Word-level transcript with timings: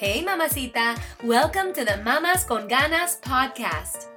Hey 0.00 0.24
mamacita, 0.24 0.96
welcome 1.22 1.74
to 1.74 1.84
the 1.84 1.98
Mamas 2.02 2.46
con 2.46 2.66
Ganas 2.68 3.18
podcast. 3.20 4.08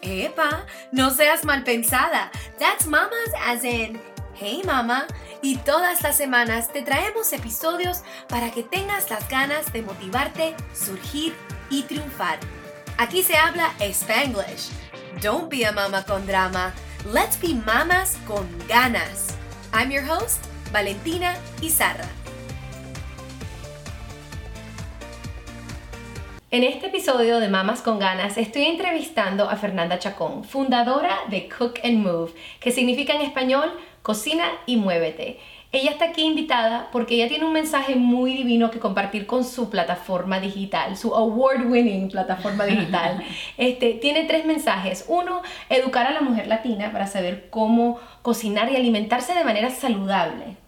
Epa, 0.00 0.64
no 0.92 1.10
seas 1.10 1.44
mal 1.44 1.64
pensada. 1.64 2.30
That's 2.60 2.86
mamas 2.86 3.32
as 3.44 3.64
in, 3.64 3.98
hey 4.34 4.62
mama. 4.64 5.08
Y 5.42 5.56
todas 5.56 6.00
las 6.00 6.16
semanas 6.16 6.72
te 6.72 6.82
traemos 6.82 7.32
episodios 7.32 8.04
para 8.28 8.52
que 8.52 8.62
tengas 8.62 9.10
las 9.10 9.28
ganas 9.28 9.72
de 9.72 9.82
motivarte, 9.82 10.54
surgir 10.72 11.34
y 11.70 11.82
triunfar. 11.82 12.38
Aquí 12.98 13.24
se 13.24 13.36
habla 13.36 13.72
Spanglish. 13.80 14.70
Don't 15.20 15.50
be 15.50 15.64
a 15.64 15.72
mama 15.72 16.04
con 16.04 16.24
drama. 16.24 16.72
Let's 17.12 17.36
be 17.36 17.54
mamas 17.66 18.16
con 18.28 18.46
ganas. 18.68 19.34
I'm 19.72 19.90
your 19.90 20.04
host, 20.08 20.38
Valentina 20.72 21.34
Izarra. 21.60 22.21
En 26.52 26.64
este 26.64 26.88
episodio 26.88 27.40
de 27.40 27.48
Mamas 27.48 27.80
con 27.80 27.98
Ganas 27.98 28.36
estoy 28.36 28.64
entrevistando 28.64 29.48
a 29.48 29.56
Fernanda 29.56 29.98
Chacón, 29.98 30.44
fundadora 30.44 31.20
de 31.30 31.48
Cook 31.48 31.80
and 31.82 32.06
Move, 32.06 32.32
que 32.60 32.70
significa 32.70 33.14
en 33.14 33.22
español 33.22 33.72
Cocina 34.02 34.44
y 34.66 34.76
Muévete. 34.76 35.40
Ella 35.72 35.92
está 35.92 36.10
aquí 36.10 36.24
invitada 36.24 36.90
porque 36.92 37.14
ella 37.14 37.28
tiene 37.28 37.46
un 37.46 37.54
mensaje 37.54 37.96
muy 37.96 38.34
divino 38.34 38.70
que 38.70 38.80
compartir 38.80 39.24
con 39.24 39.44
su 39.44 39.70
plataforma 39.70 40.40
digital, 40.40 40.98
su 40.98 41.14
award-winning 41.14 42.10
plataforma 42.10 42.66
digital. 42.66 43.24
Este, 43.56 43.94
tiene 43.94 44.24
tres 44.24 44.44
mensajes. 44.44 45.06
Uno, 45.08 45.40
educar 45.70 46.06
a 46.06 46.12
la 46.12 46.20
mujer 46.20 46.48
latina 46.48 46.92
para 46.92 47.06
saber 47.06 47.48
cómo 47.48 47.98
cocinar 48.20 48.70
y 48.70 48.76
alimentarse 48.76 49.32
de 49.32 49.44
manera 49.44 49.70
saludable. 49.70 50.58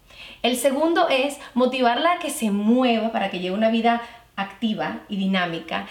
El 0.41 0.57
segundo 0.57 1.09
es 1.09 1.39
motivarla 1.53 2.13
a 2.13 2.19
que 2.19 2.31
se 2.31 2.49
mueva 2.49 3.11
para 3.11 3.29
que 3.29 3.39
lleve 3.39 3.55
una 3.55 3.69
vida 3.69 4.01
activa 4.35 5.01
y 5.09 5.17
dinámica. 5.17 5.87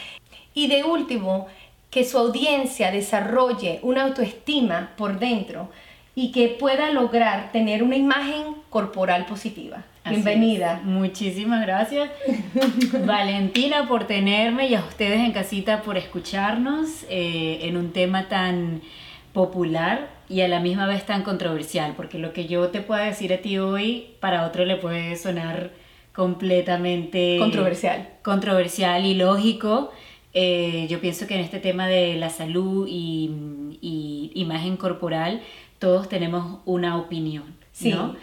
Y 0.55 0.69
de 0.69 0.85
último, 0.85 1.49
que 1.91 2.05
su 2.05 2.19
audiencia 2.19 2.91
desarrolle 2.91 3.79
una 3.83 4.03
autoestima 4.03 4.91
por 4.97 5.19
dentro 5.19 5.71
y 6.17 6.33
que 6.33 6.49
pueda 6.49 6.91
lograr 6.91 7.53
tener 7.53 7.83
una 7.83 7.97
imagen 7.97 8.57
corporal 8.71 9.27
positiva. 9.27 9.85
Bienvenida. 10.05 10.81
Muchísimas 10.85 11.63
gracias, 11.63 12.11
Valentina, 13.07 13.89
por 13.89 14.07
tenerme 14.07 14.69
y 14.69 14.75
a 14.75 14.81
ustedes 14.81 15.21
en 15.21 15.33
casita 15.33 15.83
por 15.83 15.97
escucharnos 15.97 17.05
eh, 17.09 17.61
en 17.63 17.77
un 17.77 17.93
tema 17.93 18.29
tan 18.29 18.83
popular 19.33 20.11
y 20.29 20.43
a 20.43 20.49
la 20.49 20.61
misma 20.61 20.87
vez 20.87 21.07
tan 21.07 21.23
controversial, 21.23 21.95
porque 21.97 22.19
lo 22.19 22.33
que 22.33 22.47
yo 22.47 22.69
te 22.69 22.81
pueda 22.81 23.05
decir 23.05 23.33
a 23.33 23.39
ti 23.39 23.59
hoy, 23.59 24.09
para 24.21 24.47
otro 24.47 24.65
le 24.65 24.77
puede 24.77 25.17
sonar 25.17 25.71
completamente 26.15 27.37
controversial. 27.39 28.09
Controversial 28.23 29.05
y 29.05 29.15
lógico. 29.15 29.93
Eh, 30.33 30.87
yo 30.89 31.01
pienso 31.01 31.27
que 31.27 31.35
en 31.35 31.41
este 31.41 31.59
tema 31.59 31.87
de 31.87 32.15
la 32.15 32.31
salud 32.31 32.87
y, 32.89 33.31
y 33.81 34.31
imagen 34.35 34.77
corporal, 34.77 35.43
todos 35.79 36.09
tenemos 36.09 36.61
una 36.65 36.97
opinión. 36.97 37.57
Sí. 37.73 37.91
¿no? 37.91 38.17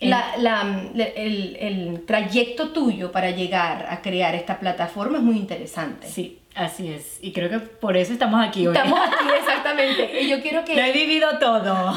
La, 0.00 0.36
la, 0.38 0.90
el, 0.94 1.56
el, 1.58 2.04
trayecto 2.04 2.70
tuyo 2.70 3.10
para 3.10 3.30
llegar 3.30 3.86
a 3.88 4.02
crear 4.02 4.34
esta 4.34 4.58
plataforma 4.58 5.18
es 5.18 5.24
muy 5.24 5.36
interesante. 5.36 6.08
Sí, 6.08 6.40
así 6.54 6.88
es. 6.88 7.18
Y 7.22 7.32
creo 7.32 7.48
que 7.48 7.58
por 7.58 7.96
eso 7.96 8.12
estamos 8.12 8.44
aquí 8.44 8.66
hoy. 8.66 8.76
Estamos 8.76 8.98
aquí, 9.06 9.28
exactamente. 9.38 10.20
Y 10.20 10.28
yo 10.28 10.42
quiero 10.42 10.64
que... 10.64 10.74
Lo 10.74 10.82
he 10.82 10.92
vivido 10.92 11.38
todo. 11.38 11.96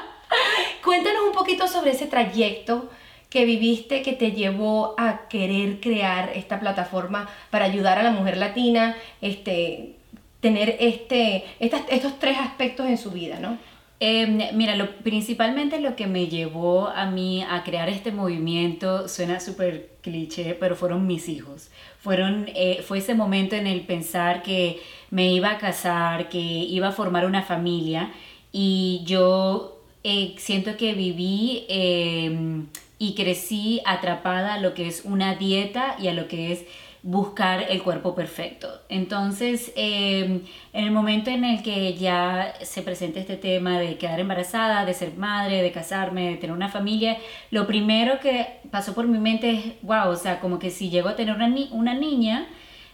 Cuéntanos 0.84 1.22
un 1.26 1.32
poquito 1.32 1.66
sobre 1.66 1.90
ese 1.90 2.06
trayecto 2.06 2.90
que 3.30 3.44
viviste 3.44 4.02
que 4.02 4.12
te 4.12 4.32
llevó 4.32 4.94
a 4.98 5.28
querer 5.28 5.80
crear 5.80 6.32
esta 6.34 6.60
plataforma 6.60 7.28
para 7.50 7.64
ayudar 7.64 7.98
a 7.98 8.02
la 8.02 8.10
mujer 8.10 8.36
latina, 8.36 8.96
este, 9.20 9.96
tener 10.40 10.76
este, 10.80 11.44
estos 11.60 12.18
tres 12.18 12.36
aspectos 12.38 12.86
en 12.88 12.98
su 12.98 13.12
vida, 13.12 13.38
¿no? 13.38 13.56
Eh, 14.02 14.50
mira, 14.54 14.76
lo, 14.76 14.90
principalmente 15.02 15.78
lo 15.78 15.94
que 15.94 16.06
me 16.06 16.26
llevó 16.26 16.88
a 16.88 17.04
mí 17.10 17.44
a 17.48 17.62
crear 17.64 17.90
este 17.90 18.12
movimiento 18.12 19.08
suena 19.08 19.40
súper 19.40 19.90
cliché, 20.00 20.54
pero 20.54 20.74
fueron 20.74 21.06
mis 21.06 21.28
hijos. 21.28 21.70
Fueron, 22.00 22.46
eh, 22.54 22.82
fue 22.82 22.98
ese 22.98 23.14
momento 23.14 23.56
en 23.56 23.66
el 23.66 23.82
pensar 23.82 24.42
que 24.42 24.80
me 25.10 25.30
iba 25.32 25.50
a 25.50 25.58
casar, 25.58 26.30
que 26.30 26.38
iba 26.38 26.88
a 26.88 26.92
formar 26.92 27.26
una 27.26 27.42
familia 27.42 28.10
y 28.52 29.02
yo 29.04 29.82
eh, 30.02 30.34
siento 30.38 30.78
que 30.78 30.94
viví 30.94 31.66
em, 31.68 32.68
y 33.00 33.14
crecí 33.14 33.80
atrapada 33.86 34.54
a 34.54 34.60
lo 34.60 34.74
que 34.74 34.86
es 34.86 35.06
una 35.06 35.34
dieta 35.34 35.96
y 35.98 36.08
a 36.08 36.12
lo 36.12 36.28
que 36.28 36.52
es 36.52 36.66
buscar 37.02 37.64
el 37.70 37.82
cuerpo 37.82 38.14
perfecto. 38.14 38.68
Entonces, 38.90 39.72
em, 39.74 40.42
en 40.74 40.84
el 40.84 40.90
momento 40.90 41.30
en 41.30 41.44
el 41.44 41.62
que 41.62 41.94
ya 41.94 42.52
se 42.60 42.82
presenta 42.82 43.18
este 43.18 43.38
tema 43.38 43.78
de 43.80 43.96
quedar 43.96 44.20
embarazada, 44.20 44.84
de 44.84 44.92
ser 44.92 45.14
madre, 45.14 45.62
de 45.62 45.72
casarme, 45.72 46.28
de 46.28 46.36
tener 46.36 46.54
una 46.54 46.68
familia, 46.68 47.16
lo 47.50 47.66
primero 47.66 48.20
que 48.20 48.60
pasó 48.70 48.94
por 48.94 49.08
mi 49.08 49.18
mente 49.18 49.50
es, 49.50 49.64
wow, 49.80 50.10
o 50.10 50.16
sea, 50.16 50.38
como 50.40 50.58
que 50.58 50.70
si 50.70 50.90
llego 50.90 51.08
a 51.08 51.16
tener 51.16 51.34
una, 51.34 51.50
una 51.70 51.94
niña, 51.94 52.48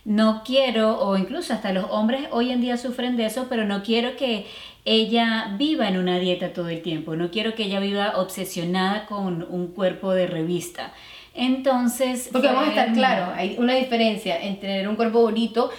no 0.05 0.43
quiero, 0.45 1.01
o 1.01 1.17
incluso 1.17 1.53
hasta 1.53 1.73
los 1.73 1.87
hombres 1.91 2.29
hoy 2.31 2.53
en 2.53 2.61
día 2.61 2.77
sufren 2.77 3.17
de 3.17 3.27
eso, 3.27 3.47
pero 3.49 3.65
no 3.65 3.83
quiero 3.83 4.15
que 4.17 4.47
ella 4.87 5.55
viva 5.59 5.89
en 5.89 5.99
una 5.99 6.19
dieta 6.19 6.53
todo 6.53 6.69
el 6.69 6.81
tiempo, 6.81 7.17
no 7.17 7.31
quiero 7.31 7.55
que 7.55 7.65
ella 7.65 7.81
viva 7.81 8.15
obsesionada 8.17 9.07
con 9.07 9.43
un 9.43 9.69
cuerpo 9.69 10.13
de 10.13 10.29
revista. 10.29 10.95
Entonces... 11.35 12.31
Porque 12.33 12.47
vamos 12.47 12.69
a 12.69 12.69
estar 12.69 12.93
claros, 12.95 13.35
hay 13.37 13.57
una 13.59 13.75
diferencia 13.75 14.41
entre 14.41 14.69
tener 14.69 14.89
un 14.89 14.97
cuerpo 14.97 15.21
bonito 15.21 15.71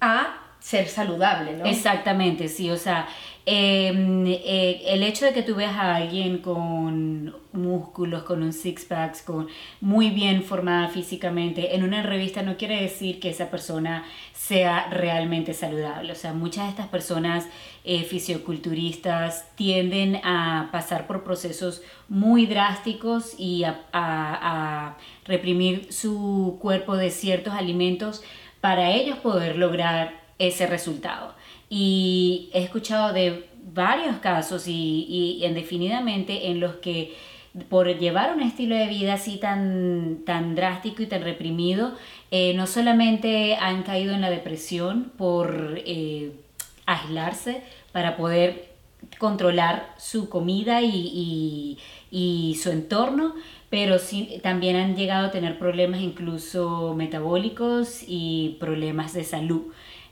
a 0.00 0.47
ser 0.68 0.86
saludable, 0.88 1.56
¿no? 1.56 1.64
Exactamente, 1.64 2.46
sí, 2.46 2.70
o 2.70 2.76
sea, 2.76 3.08
em, 3.46 4.26
eh, 4.26 4.82
el 4.88 5.02
hecho 5.02 5.24
de 5.24 5.32
que 5.32 5.42
tú 5.42 5.54
veas 5.54 5.74
a 5.74 5.94
alguien 5.96 6.42
con 6.42 7.34
músculos, 7.52 8.24
con 8.24 8.42
un 8.42 8.52
six-pack, 8.52 9.24
con 9.24 9.48
muy 9.80 10.10
bien 10.10 10.42
formada 10.42 10.88
físicamente, 10.88 11.74
en 11.74 11.84
una 11.84 12.02
revista 12.02 12.42
no 12.42 12.58
quiere 12.58 12.82
decir 12.82 13.18
que 13.18 13.30
esa 13.30 13.50
persona 13.50 14.04
sea 14.34 14.90
realmente 14.90 15.54
saludable. 15.54 16.12
O 16.12 16.14
sea, 16.14 16.34
muchas 16.34 16.64
de 16.64 16.70
estas 16.72 16.88
personas 16.88 17.46
eh, 17.84 18.02
fisioculturistas 18.02 19.46
tienden 19.54 20.16
a 20.16 20.68
pasar 20.70 21.06
por 21.06 21.24
procesos 21.24 21.80
muy 22.10 22.44
drásticos 22.44 23.34
y 23.38 23.64
a 23.64 24.96
reprimir 25.24 25.90
su 25.94 26.58
cuerpo 26.60 26.94
de 26.94 27.10
ciertos 27.10 27.54
alimentos 27.54 28.22
para 28.60 28.90
ellos 28.90 29.16
poder 29.16 29.56
lograr 29.56 30.27
ese 30.38 30.66
resultado. 30.66 31.34
Y 31.68 32.50
he 32.52 32.62
escuchado 32.62 33.12
de 33.12 33.48
varios 33.72 34.16
casos 34.18 34.66
y, 34.66 35.40
indefinidamente 35.44 36.48
en 36.50 36.60
los 36.60 36.76
que 36.76 37.14
por 37.68 37.88
llevar 37.98 38.34
un 38.34 38.42
estilo 38.42 38.76
de 38.76 38.86
vida 38.86 39.14
así 39.14 39.38
tan, 39.38 40.18
tan 40.24 40.54
drástico 40.54 41.02
y 41.02 41.06
tan 41.06 41.22
reprimido, 41.22 41.92
eh, 42.30 42.54
no 42.54 42.66
solamente 42.66 43.56
han 43.56 43.82
caído 43.82 44.14
en 44.14 44.20
la 44.20 44.30
depresión 44.30 45.10
por 45.16 45.80
eh, 45.84 46.32
aislarse 46.86 47.62
para 47.90 48.16
poder 48.16 48.68
controlar 49.18 49.94
su 49.98 50.28
comida 50.28 50.82
y, 50.82 51.78
y, 52.10 52.54
su 52.56 52.70
entorno, 52.70 53.34
pero 53.70 53.96
también 54.42 54.76
han 54.76 54.96
llegado 54.96 55.28
a 55.28 55.30
tener 55.30 55.58
problemas 55.58 56.00
incluso 56.00 56.94
metabólicos 56.96 58.02
y 58.06 58.56
problemas 58.60 59.12
de 59.14 59.24
salud. 59.24 59.62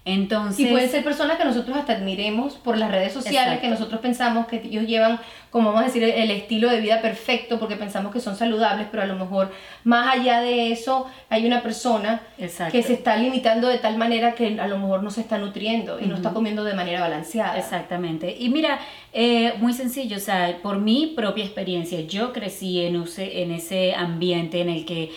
Entonces, 0.06 0.60
y 0.60 0.70
pueden 0.70 0.88
ser 0.88 1.02
personas 1.02 1.36
que 1.36 1.44
nosotros 1.44 1.76
hasta 1.76 1.94
admiremos 1.94 2.54
por 2.54 2.78
las 2.78 2.90
redes 2.92 3.12
sociales, 3.12 3.58
que 3.60 3.68
nosotros 3.68 4.00
pensamos 4.00 4.46
que 4.46 4.62
ellos 4.64 4.86
llevan, 4.86 5.18
como 5.50 5.70
vamos 5.70 5.82
a 5.82 5.86
decir, 5.86 6.04
el 6.04 6.30
estilo 6.30 6.70
de 6.70 6.80
vida 6.80 7.02
perfecto 7.02 7.58
porque 7.58 7.74
pensamos 7.74 8.12
que 8.12 8.20
son 8.20 8.36
saludables, 8.36 8.86
pero 8.88 9.02
a 9.02 9.06
lo 9.06 9.16
mejor 9.16 9.50
más 9.82 10.14
allá 10.16 10.40
de 10.40 10.70
eso 10.70 11.06
hay 11.28 11.44
una 11.44 11.60
persona 11.60 12.20
que 12.70 12.82
se 12.84 12.92
está 12.92 13.16
limitando 13.16 13.66
de 13.68 13.78
tal 13.78 13.98
manera 13.98 14.36
que 14.36 14.60
a 14.60 14.68
lo 14.68 14.78
mejor 14.78 15.02
no 15.02 15.10
se 15.10 15.22
está 15.22 15.38
nutriendo 15.38 15.98
y 16.00 16.06
no 16.06 16.14
está 16.14 16.32
comiendo 16.32 16.62
de 16.62 16.74
manera 16.74 17.00
balanceada. 17.00 17.58
Exactamente. 17.58 18.36
Y 18.38 18.48
mira, 18.48 18.78
Eh, 19.18 19.54
muy 19.60 19.72
sencillo, 19.72 20.18
o 20.18 20.20
sea, 20.20 20.58
por 20.62 20.78
mi 20.78 21.14
propia 21.16 21.42
experiencia, 21.42 22.02
yo 22.02 22.34
crecí 22.34 22.82
en, 22.82 22.96
en 22.96 23.50
ese 23.50 23.94
ambiente 23.94 24.60
en 24.60 24.68
el 24.68 24.84
que 24.84 25.10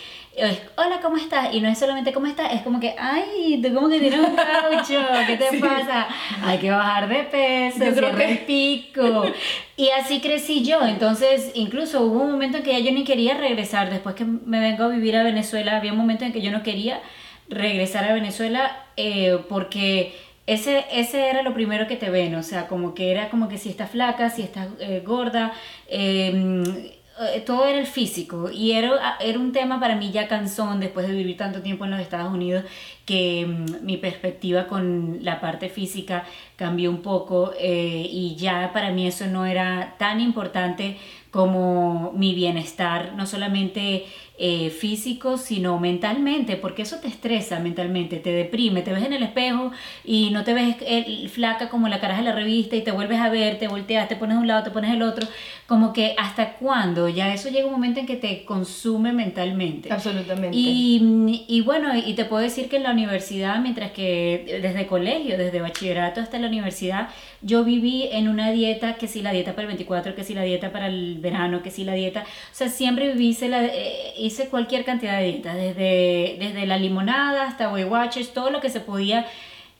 hola, 0.76 1.00
¿cómo 1.00 1.16
estás? 1.16 1.54
Y 1.54 1.60
no 1.60 1.68
es 1.68 1.78
solamente 1.78 2.12
cómo 2.12 2.26
estás, 2.26 2.52
es 2.52 2.62
como 2.62 2.80
que, 2.80 2.94
ay, 2.98 3.60
tú 3.62 3.74
como 3.74 3.88
que 3.88 4.00
tienes 4.00 4.20
un 4.20 4.36
caucho, 4.36 5.00
¿qué 5.26 5.36
te 5.36 5.58
pasa? 5.60 6.08
Hay 6.44 6.58
que 6.58 6.70
bajar 6.70 7.08
de 7.08 7.24
peso, 7.24 7.84
yo 7.84 7.94
creo 7.94 8.16
que... 8.16 8.24
el 8.24 8.38
pico. 8.40 9.24
Y 9.76 9.88
así 9.98 10.20
crecí 10.20 10.62
yo, 10.62 10.84
entonces 10.84 11.52
incluso 11.54 12.02
hubo 12.02 12.20
un 12.20 12.32
momento 12.32 12.58
en 12.58 12.62
que 12.62 12.72
ya 12.72 12.80
yo 12.80 12.92
ni 12.92 13.02
quería 13.02 13.38
regresar, 13.38 13.88
después 13.88 14.14
que 14.14 14.26
me 14.26 14.60
vengo 14.60 14.84
a 14.84 14.88
vivir 14.88 15.16
a 15.16 15.22
Venezuela, 15.22 15.78
había 15.78 15.92
un 15.92 15.98
momento 15.98 16.26
en 16.26 16.34
que 16.34 16.42
yo 16.42 16.50
no 16.50 16.62
quería 16.62 17.00
regresar 17.48 18.04
a 18.04 18.12
Venezuela 18.12 18.84
eh, 18.98 19.38
porque 19.48 20.14
ese, 20.46 20.84
ese 20.92 21.30
era 21.30 21.42
lo 21.42 21.54
primero 21.54 21.86
que 21.86 21.96
te 21.96 22.10
ven, 22.10 22.34
o 22.34 22.42
sea, 22.42 22.66
como 22.66 22.92
que 22.92 23.10
era 23.10 23.30
como 23.30 23.48
que 23.48 23.56
si 23.56 23.70
estás 23.70 23.90
flaca, 23.90 24.28
si 24.28 24.42
estás 24.42 24.68
eh, 24.80 25.02
gorda, 25.02 25.54
eh, 25.88 26.99
eh, 27.20 27.40
todo 27.40 27.66
era 27.66 27.78
el 27.78 27.86
físico 27.86 28.50
y 28.50 28.72
era, 28.72 29.16
era 29.20 29.38
un 29.38 29.52
tema 29.52 29.78
para 29.78 29.94
mí 29.94 30.10
ya 30.10 30.26
cansón 30.26 30.80
después 30.80 31.06
de 31.06 31.14
vivir 31.14 31.36
tanto 31.36 31.60
tiempo 31.60 31.84
en 31.84 31.90
los 31.90 32.00
Estados 32.00 32.32
Unidos 32.32 32.64
que 33.04 33.46
mm, 33.46 33.84
mi 33.84 33.98
perspectiva 33.98 34.66
con 34.66 35.18
la 35.22 35.40
parte 35.40 35.68
física 35.68 36.24
cambió 36.56 36.88
un 36.90 37.02
poco 37.02 37.52
eh, 37.58 38.08
y 38.10 38.36
ya 38.36 38.72
para 38.72 38.90
mí 38.90 39.06
eso 39.06 39.26
no 39.26 39.44
era 39.44 39.96
tan 39.98 40.20
importante 40.20 40.96
como 41.30 42.12
mi 42.12 42.34
bienestar, 42.34 43.12
no 43.14 43.26
solamente 43.26 44.06
eh, 44.42 44.70
físico, 44.70 45.36
sino 45.36 45.78
mentalmente, 45.78 46.56
porque 46.56 46.80
eso 46.80 46.96
te 46.96 47.08
estresa 47.08 47.60
mentalmente, 47.60 48.16
te 48.16 48.32
deprime, 48.32 48.80
te 48.80 48.90
ves 48.90 49.04
en 49.04 49.12
el 49.12 49.22
espejo 49.22 49.70
y 50.02 50.30
no 50.30 50.44
te 50.44 50.54
ves 50.54 50.76
eh, 50.80 51.28
flaca 51.28 51.68
como 51.68 51.88
la 51.88 52.00
cara 52.00 52.16
de 52.16 52.22
la 52.22 52.32
revista 52.32 52.74
y 52.74 52.80
te 52.80 52.90
vuelves 52.90 53.20
a 53.20 53.28
ver, 53.28 53.58
te 53.58 53.68
volteas, 53.68 54.08
te 54.08 54.16
pones 54.16 54.38
de 54.38 54.40
un 54.40 54.46
lado, 54.46 54.62
te 54.62 54.70
pones 54.70 54.94
el 54.94 55.02
otro, 55.02 55.28
como 55.66 55.92
que 55.92 56.14
hasta 56.16 56.54
cuándo, 56.54 57.10
ya 57.10 57.34
eso 57.34 57.50
llega 57.50 57.66
un 57.66 57.72
momento 57.72 58.00
en 58.00 58.06
que 58.06 58.16
te 58.16 58.46
consume 58.46 59.12
mentalmente. 59.12 59.92
Absolutamente. 59.92 60.56
Y, 60.56 61.44
y 61.46 61.60
bueno, 61.60 61.94
y 61.94 62.14
te 62.14 62.24
puedo 62.24 62.42
decir 62.42 62.70
que 62.70 62.76
en 62.76 62.84
la 62.84 62.92
universidad, 62.92 63.60
mientras 63.60 63.90
que 63.92 64.60
desde 64.62 64.86
colegio, 64.86 65.36
desde 65.36 65.60
bachillerato 65.60 66.22
hasta 66.22 66.38
la 66.38 66.46
universidad, 66.46 67.10
yo 67.42 67.64
viví 67.64 68.08
en 68.12 68.28
una 68.28 68.50
dieta, 68.52 68.94
que 68.94 69.06
si 69.06 69.22
la 69.22 69.32
dieta 69.32 69.52
para 69.52 69.62
el 69.62 69.68
24, 69.68 70.14
que 70.14 70.24
si 70.24 70.34
la 70.34 70.42
dieta 70.42 70.72
para 70.72 70.88
el 70.88 71.18
verano, 71.18 71.62
que 71.62 71.70
si 71.70 71.84
la 71.84 71.94
dieta, 71.94 72.22
o 72.22 72.54
sea, 72.54 72.68
siempre 72.68 73.12
viví, 73.12 73.36
la, 73.48 73.64
eh, 73.64 74.09
hice 74.16 74.48
cualquier 74.48 74.84
cantidad 74.84 75.18
de 75.18 75.26
dietas, 75.26 75.56
desde, 75.56 76.36
desde 76.38 76.66
la 76.66 76.78
limonada 76.78 77.46
hasta 77.46 77.72
Weight 77.72 77.90
Watchers, 77.90 78.32
todo 78.32 78.50
lo 78.50 78.60
que 78.60 78.70
se 78.70 78.80
podía 78.80 79.26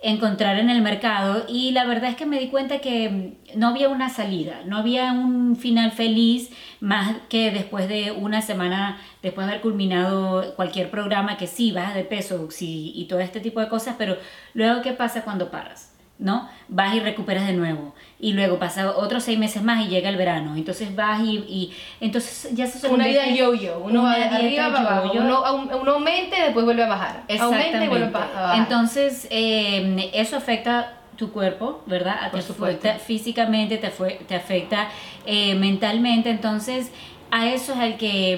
encontrar 0.03 0.59
en 0.59 0.71
el 0.71 0.81
mercado 0.81 1.45
y 1.47 1.73
la 1.73 1.85
verdad 1.85 2.11
es 2.11 2.17
que 2.17 2.25
me 2.25 2.39
di 2.39 2.49
cuenta 2.49 2.79
que 2.79 3.35
no 3.55 3.69
había 3.69 3.91
una 3.91 4.09
salida, 4.09 4.63
no 4.65 4.79
había 4.79 5.13
un 5.13 5.57
final 5.57 5.93
feliz 5.93 6.51
más 6.81 7.17
que 7.29 7.51
después 7.51 7.87
de 7.87 8.11
una 8.11 8.41
semana, 8.41 8.99
después 9.23 9.47
de 9.47 9.53
haber 9.53 9.63
culminado 9.63 10.55
cualquier 10.57 10.91
programa 10.91 11.37
que 11.37 11.47
sí, 11.47 11.73
bajas 11.73 11.95
de 11.95 12.05
peso 12.05 12.49
y 12.61 13.07
todo 13.11 13.21
este 13.21 13.41
tipo 13.41 13.61
de 13.61 13.69
cosas, 13.69 13.97
pero 13.99 14.17
luego 14.55 14.81
¿qué 14.81 14.93
pasa 14.93 15.23
cuando 15.23 15.51
paras? 15.51 15.90
¿No? 16.21 16.49
Vas 16.69 16.95
y 16.95 17.01
recuperas 17.01 17.47
de 17.47 17.55
nuevo. 17.55 17.95
Y 18.21 18.35
luego 18.35 18.59
pasa 18.59 18.95
otros 18.97 19.25
seis 19.25 19.39
meses 19.39 19.63
más 19.63 19.85
y 19.85 19.89
llega 19.89 20.11
el 20.11 20.17
verano. 20.17 20.55
Entonces 20.55 20.95
vas 20.95 21.21
y, 21.21 21.39
y 21.49 21.73
entonces 22.01 22.55
ya 22.55 22.67
se 22.67 22.87
Una 22.87 23.07
vida 23.07 23.27
yo-yo. 23.31 23.81
Uno 23.83 24.05
va 24.05 24.13
arriba, 24.13 24.69
va 24.69 25.11
Uno, 25.13 25.79
uno 25.81 25.93
aumenta 25.93 26.39
y 26.39 26.43
después 26.43 26.65
vuelve 26.65 26.85
a 26.85 26.89
bajar. 26.89 27.25
Aumenta 27.41 27.85
y 27.85 27.89
vuelve 27.89 28.07
a 28.07 28.11
bajar. 28.11 28.59
Entonces, 28.59 29.27
eh, 29.31 30.11
eso 30.13 30.37
afecta 30.37 30.99
tu 31.17 31.33
cuerpo, 31.33 31.83
¿verdad? 31.87 32.31
Te 32.31 32.39
afecta 32.39 32.95
físicamente, 32.99 33.79
te, 33.79 33.91
fue, 33.91 34.21
te 34.29 34.35
afecta 34.35 34.89
eh, 35.27 35.55
mentalmente. 35.55 36.31
Entonces, 36.31 36.93
a 37.31 37.49
eso 37.49 37.73
es 37.73 37.79
al 37.79 37.97
que 37.97 38.37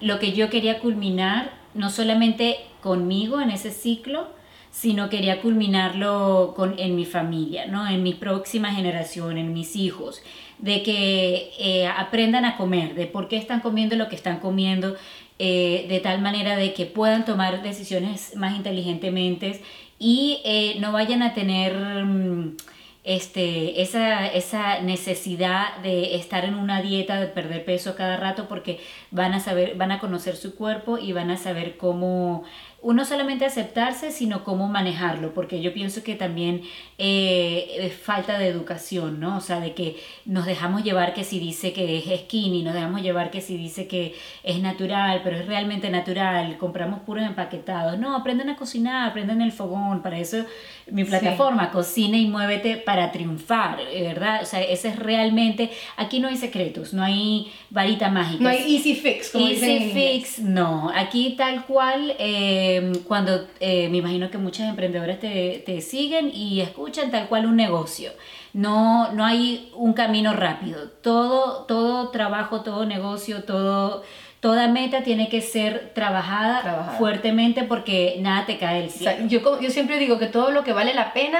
mm, 0.00 0.04
lo 0.04 0.18
que 0.20 0.32
yo 0.32 0.50
quería 0.50 0.78
culminar, 0.78 1.50
no 1.74 1.90
solamente 1.90 2.58
conmigo 2.80 3.40
en 3.40 3.50
ese 3.50 3.70
ciclo, 3.70 4.28
sino 4.74 5.08
quería 5.08 5.40
culminarlo 5.40 6.52
con, 6.56 6.76
en 6.80 6.96
mi 6.96 7.04
familia, 7.04 7.66
¿no? 7.66 7.88
en 7.88 8.02
mi 8.02 8.12
próxima 8.12 8.72
generación, 8.72 9.38
en 9.38 9.54
mis 9.54 9.76
hijos, 9.76 10.20
de 10.58 10.82
que 10.82 11.52
eh, 11.60 11.86
aprendan 11.86 12.44
a 12.44 12.56
comer, 12.56 12.96
de 12.96 13.06
por 13.06 13.28
qué 13.28 13.36
están 13.36 13.60
comiendo 13.60 13.94
lo 13.94 14.08
que 14.08 14.16
están 14.16 14.40
comiendo, 14.40 14.96
eh, 15.38 15.86
de 15.88 16.00
tal 16.00 16.20
manera 16.20 16.56
de 16.56 16.74
que 16.74 16.86
puedan 16.86 17.24
tomar 17.24 17.62
decisiones 17.62 18.34
más 18.34 18.56
inteligentemente 18.56 19.62
y 20.00 20.40
eh, 20.44 20.76
no 20.80 20.90
vayan 20.90 21.22
a 21.22 21.34
tener 21.34 21.76
mm, 22.04 22.56
este, 23.04 23.80
esa, 23.80 24.26
esa 24.26 24.80
necesidad 24.80 25.76
de 25.82 26.16
estar 26.16 26.44
en 26.44 26.54
una 26.54 26.82
dieta, 26.82 27.20
de 27.20 27.26
perder 27.28 27.64
peso 27.64 27.94
cada 27.94 28.16
rato, 28.16 28.48
porque 28.48 28.80
van 29.12 29.34
a 29.34 29.40
saber, 29.40 29.76
van 29.76 29.92
a 29.92 30.00
conocer 30.00 30.34
su 30.36 30.56
cuerpo 30.56 30.98
y 30.98 31.12
van 31.12 31.30
a 31.30 31.36
saber 31.36 31.76
cómo 31.76 32.42
uno 32.84 33.06
solamente 33.06 33.46
aceptarse, 33.46 34.10
sino 34.10 34.44
cómo 34.44 34.68
manejarlo, 34.68 35.32
porque 35.32 35.62
yo 35.62 35.72
pienso 35.72 36.02
que 36.02 36.16
también 36.16 36.60
eh, 36.98 37.66
es 37.78 37.94
falta 37.94 38.38
de 38.38 38.46
educación, 38.46 39.20
¿no? 39.20 39.38
O 39.38 39.40
sea, 39.40 39.58
de 39.58 39.72
que 39.72 39.96
nos 40.26 40.44
dejamos 40.44 40.84
llevar 40.84 41.14
que 41.14 41.24
si 41.24 41.38
dice 41.38 41.72
que 41.72 41.96
es 41.96 42.20
skinny, 42.20 42.62
nos 42.62 42.74
dejamos 42.74 43.00
llevar 43.00 43.30
que 43.30 43.40
si 43.40 43.56
dice 43.56 43.88
que 43.88 44.14
es 44.42 44.60
natural, 44.60 45.22
pero 45.24 45.38
es 45.38 45.46
realmente 45.46 45.88
natural, 45.88 46.58
compramos 46.58 47.00
puros 47.00 47.24
empaquetados. 47.24 47.98
No, 47.98 48.14
aprendan 48.14 48.50
a 48.50 48.56
cocinar, 48.56 49.08
aprendan 49.08 49.40
el 49.40 49.52
fogón, 49.52 50.02
para 50.02 50.18
eso 50.18 50.44
mi 50.90 51.04
plataforma, 51.04 51.70
cocina 51.70 52.18
y 52.18 52.26
muévete 52.26 52.76
para 52.76 53.10
triunfar, 53.10 53.78
¿verdad? 53.94 54.42
O 54.42 54.44
sea, 54.44 54.60
ese 54.60 54.88
es 54.88 54.96
realmente, 54.96 55.70
aquí 55.96 56.20
no 56.20 56.28
hay 56.28 56.36
secretos, 56.36 56.92
no 56.92 57.02
hay 57.02 57.50
varita 57.70 58.10
mágica. 58.10 58.44
No 58.44 58.50
hay 58.50 58.76
easy 58.76 58.94
fix, 58.94 59.30
como 59.30 59.48
Easy 59.48 59.90
fix, 59.94 60.38
no, 60.40 60.92
aquí 60.94 61.34
tal 61.38 61.64
cual... 61.64 62.14
Eh, 62.18 62.73
Em, 62.76 62.94
cuando 63.04 63.46
eh, 63.60 63.88
me 63.88 63.98
imagino 63.98 64.30
que 64.30 64.38
muchas 64.38 64.68
emprendedoras 64.68 65.20
te, 65.20 65.62
te, 65.64 65.80
siguen 65.80 66.30
y 66.32 66.60
escuchan 66.60 67.10
tal 67.10 67.28
cual 67.28 67.46
un 67.46 67.56
negocio. 67.56 68.12
No, 68.52 69.12
no 69.12 69.24
hay 69.24 69.70
un 69.74 69.92
camino 69.92 70.32
rápido. 70.32 70.88
Todo, 71.02 71.64
todo 71.64 72.08
trabajo, 72.10 72.62
todo 72.62 72.86
negocio, 72.86 73.44
todo, 73.44 74.02
toda 74.40 74.68
meta 74.68 75.02
tiene 75.02 75.28
que 75.28 75.40
ser 75.40 75.92
trabajada, 75.94 76.94
fuertemente 76.98 77.64
porque 77.64 78.16
nada 78.20 78.46
te 78.46 78.58
cae 78.58 78.82
del 78.82 78.90
cielo. 78.90 79.26
yo, 79.26 79.60
yo 79.60 79.70
siempre 79.70 79.98
digo 79.98 80.18
que 80.18 80.26
todo 80.26 80.50
lo 80.50 80.64
que 80.64 80.72
vale 80.72 80.94
la 80.94 81.12
pena 81.12 81.38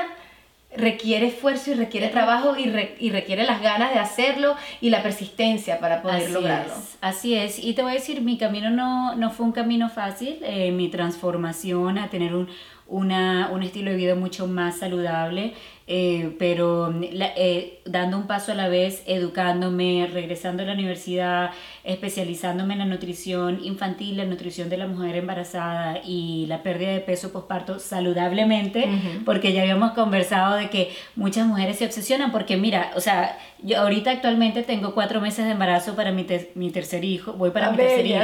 requiere 0.77 1.29
esfuerzo 1.29 1.71
y 1.71 1.75
requiere 1.75 2.09
trabajo 2.09 2.57
y, 2.57 2.69
y, 2.99 3.11
requiere 3.11 3.45
las 3.45 3.63
ganas 3.63 3.93
de 3.93 4.01
hacerlo 4.01 4.57
y 4.81 4.91
la 4.91 5.03
persistencia 5.03 5.79
para 5.79 6.03
poder 6.03 6.31
lograrlo. 6.31 6.75
así 7.01 7.35
es. 7.35 7.59
Y 7.59 7.75
te 7.75 7.83
voy 7.83 7.93
a 7.93 7.95
decir, 7.95 8.21
mi 8.21 8.39
camino 8.39 8.71
no, 8.71 9.15
no 9.15 9.31
fue 9.31 9.47
un 9.47 9.53
camino 9.53 9.89
fácil. 9.89 10.39
Eh, 10.43 10.73
mi 10.73 10.89
transformación 10.89 11.99
a 11.99 12.11
tener 12.11 12.35
un, 12.35 12.49
una, 12.87 13.51
un 13.53 13.63
estilo 13.63 13.91
de 13.91 13.97
vida 13.97 14.15
mucho 14.15 14.47
más 14.47 14.79
saludable 14.79 15.55
eh, 15.87 16.35
pero 16.39 16.95
eh, 17.03 17.81
dando 17.85 18.17
un 18.17 18.27
paso 18.27 18.53
a 18.53 18.55
la 18.55 18.69
vez, 18.69 19.03
educándome, 19.07 20.09
regresando 20.11 20.63
a 20.63 20.67
la 20.67 20.73
universidad, 20.73 21.51
especializándome 21.85 22.73
en 22.73 22.79
la 22.79 22.85
nutrición 22.87 23.63
infantil, 23.63 24.17
la 24.17 24.25
nutrición 24.25 24.71
de 24.71 24.79
la 24.79 24.87
mujer 24.87 25.17
embarazada 25.17 26.01
y 26.03 26.47
la 26.47 26.63
pérdida 26.63 26.93
de 26.93 27.01
peso 27.01 27.33
postparto 27.33 27.79
saludablemente, 27.79 28.89
porque 29.27 29.53
ya 29.53 29.61
habíamos 29.61 29.93
conversado 29.93 30.57
de 30.57 30.71
que 30.71 30.91
muchas 31.17 31.47
mujeres 31.47 31.77
se 31.77 31.85
obsesionan 31.85 32.33
porque 32.33 32.57
mira, 32.57 32.93
o 32.97 33.01
sea, 33.01 33.39
yo 33.59 33.79
ahorita 33.79 34.11
actualmente 34.11 34.63
tengo 34.63 34.95
cuatro 34.95 35.21
meses 35.21 35.45
de 35.45 35.51
embarazo 35.51 35.95
para 35.95 36.13
mi, 36.13 36.27
mi 36.55 36.71
tercer 36.71 37.05
hijo, 37.05 37.35
voy 37.35 37.51
para 37.51 37.71
mi 37.71 37.77
tercer 37.77 38.07
hijo. 38.07 38.23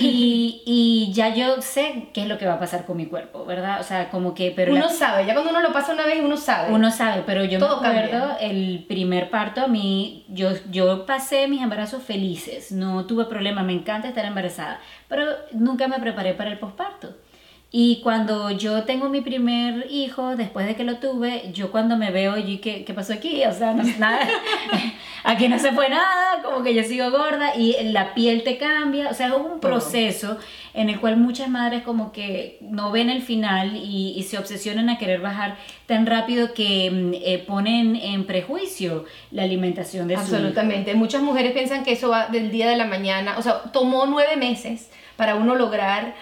Y, 0.00 0.62
y 0.64 1.12
ya 1.12 1.34
yo 1.34 1.60
sé 1.60 2.08
qué 2.14 2.22
es 2.22 2.28
lo 2.28 2.38
que 2.38 2.46
va 2.46 2.54
a 2.54 2.58
pasar 2.58 2.86
con 2.86 2.96
mi 2.96 3.06
cuerpo, 3.06 3.44
¿verdad? 3.44 3.78
O 3.80 3.84
sea, 3.84 4.08
como 4.08 4.34
que... 4.34 4.52
Pero 4.56 4.72
uno 4.72 4.88
sabe, 4.88 5.26
ya 5.26 5.34
cuando 5.34 5.50
uno 5.50 5.60
lo 5.60 5.74
pasa 5.74 5.92
una 5.92 6.06
vez, 6.06 6.18
uno 6.22 6.38
sabe 6.38 6.61
uno 6.70 6.90
sabe, 6.90 7.22
pero 7.26 7.44
yo 7.44 7.58
me 7.58 7.66
acuerdo 7.66 8.36
el 8.40 8.84
primer 8.88 9.30
parto 9.30 9.62
a 9.62 9.66
mí, 9.68 10.24
yo, 10.28 10.50
yo 10.70 11.06
pasé 11.06 11.48
mis 11.48 11.62
embarazos 11.62 12.02
felices, 12.02 12.72
no 12.72 13.06
tuve 13.06 13.24
problema, 13.26 13.62
me 13.62 13.72
encanta 13.72 14.08
estar 14.08 14.24
embarazada, 14.24 14.80
pero 15.08 15.24
nunca 15.52 15.88
me 15.88 15.98
preparé 15.98 16.34
para 16.34 16.50
el 16.50 16.58
posparto. 16.58 17.14
Y 17.74 18.00
cuando 18.02 18.50
yo 18.50 18.82
tengo 18.84 19.08
mi 19.08 19.22
primer 19.22 19.86
hijo, 19.90 20.36
después 20.36 20.66
de 20.66 20.76
que 20.76 20.84
lo 20.84 20.98
tuve, 20.98 21.50
yo 21.54 21.72
cuando 21.72 21.96
me 21.96 22.10
veo, 22.10 22.36
y 22.36 22.58
¿qué, 22.58 22.84
qué 22.84 22.92
pasó 22.92 23.14
aquí? 23.14 23.42
O 23.46 23.52
sea, 23.54 23.72
no 23.72 23.82
nada, 23.98 24.28
aquí 25.24 25.48
no 25.48 25.58
se 25.58 25.72
fue 25.72 25.88
nada, 25.88 26.42
como 26.42 26.62
que 26.62 26.74
yo 26.74 26.82
sigo 26.82 27.10
gorda 27.10 27.56
y 27.56 27.74
la 27.84 28.12
piel 28.12 28.42
te 28.42 28.58
cambia, 28.58 29.08
o 29.08 29.14
sea, 29.14 29.28
es 29.28 29.32
un 29.32 29.58
proceso 29.58 30.36
en 30.74 30.90
el 30.90 31.00
cual 31.00 31.16
muchas 31.16 31.48
madres 31.48 31.82
como 31.82 32.12
que 32.12 32.58
no 32.60 32.90
ven 32.90 33.08
el 33.08 33.22
final 33.22 33.74
y, 33.74 34.12
y 34.18 34.22
se 34.24 34.36
obsesionan 34.36 34.90
a 34.90 34.98
querer 34.98 35.22
bajar 35.22 35.56
tan 35.86 36.04
rápido 36.04 36.52
que 36.52 36.90
mm, 36.90 37.14
eh, 37.24 37.38
ponen 37.38 37.96
en 37.96 38.26
prejuicio 38.26 39.06
la 39.30 39.44
alimentación 39.44 40.08
de 40.08 40.16
Absolutamente, 40.16 40.94
muchas 40.94 41.22
mujeres 41.22 41.52
piensan 41.52 41.84
que 41.84 41.92
eso 41.92 42.10
va 42.10 42.26
del 42.26 42.50
día 42.50 42.68
de 42.68 42.76
la 42.76 42.84
mañana, 42.84 43.38
o 43.38 43.42
sea, 43.42 43.62
tomó 43.72 44.04
nueve 44.04 44.36
meses 44.36 44.90
para 45.16 45.36
uno 45.36 45.54
lograr 45.54 46.14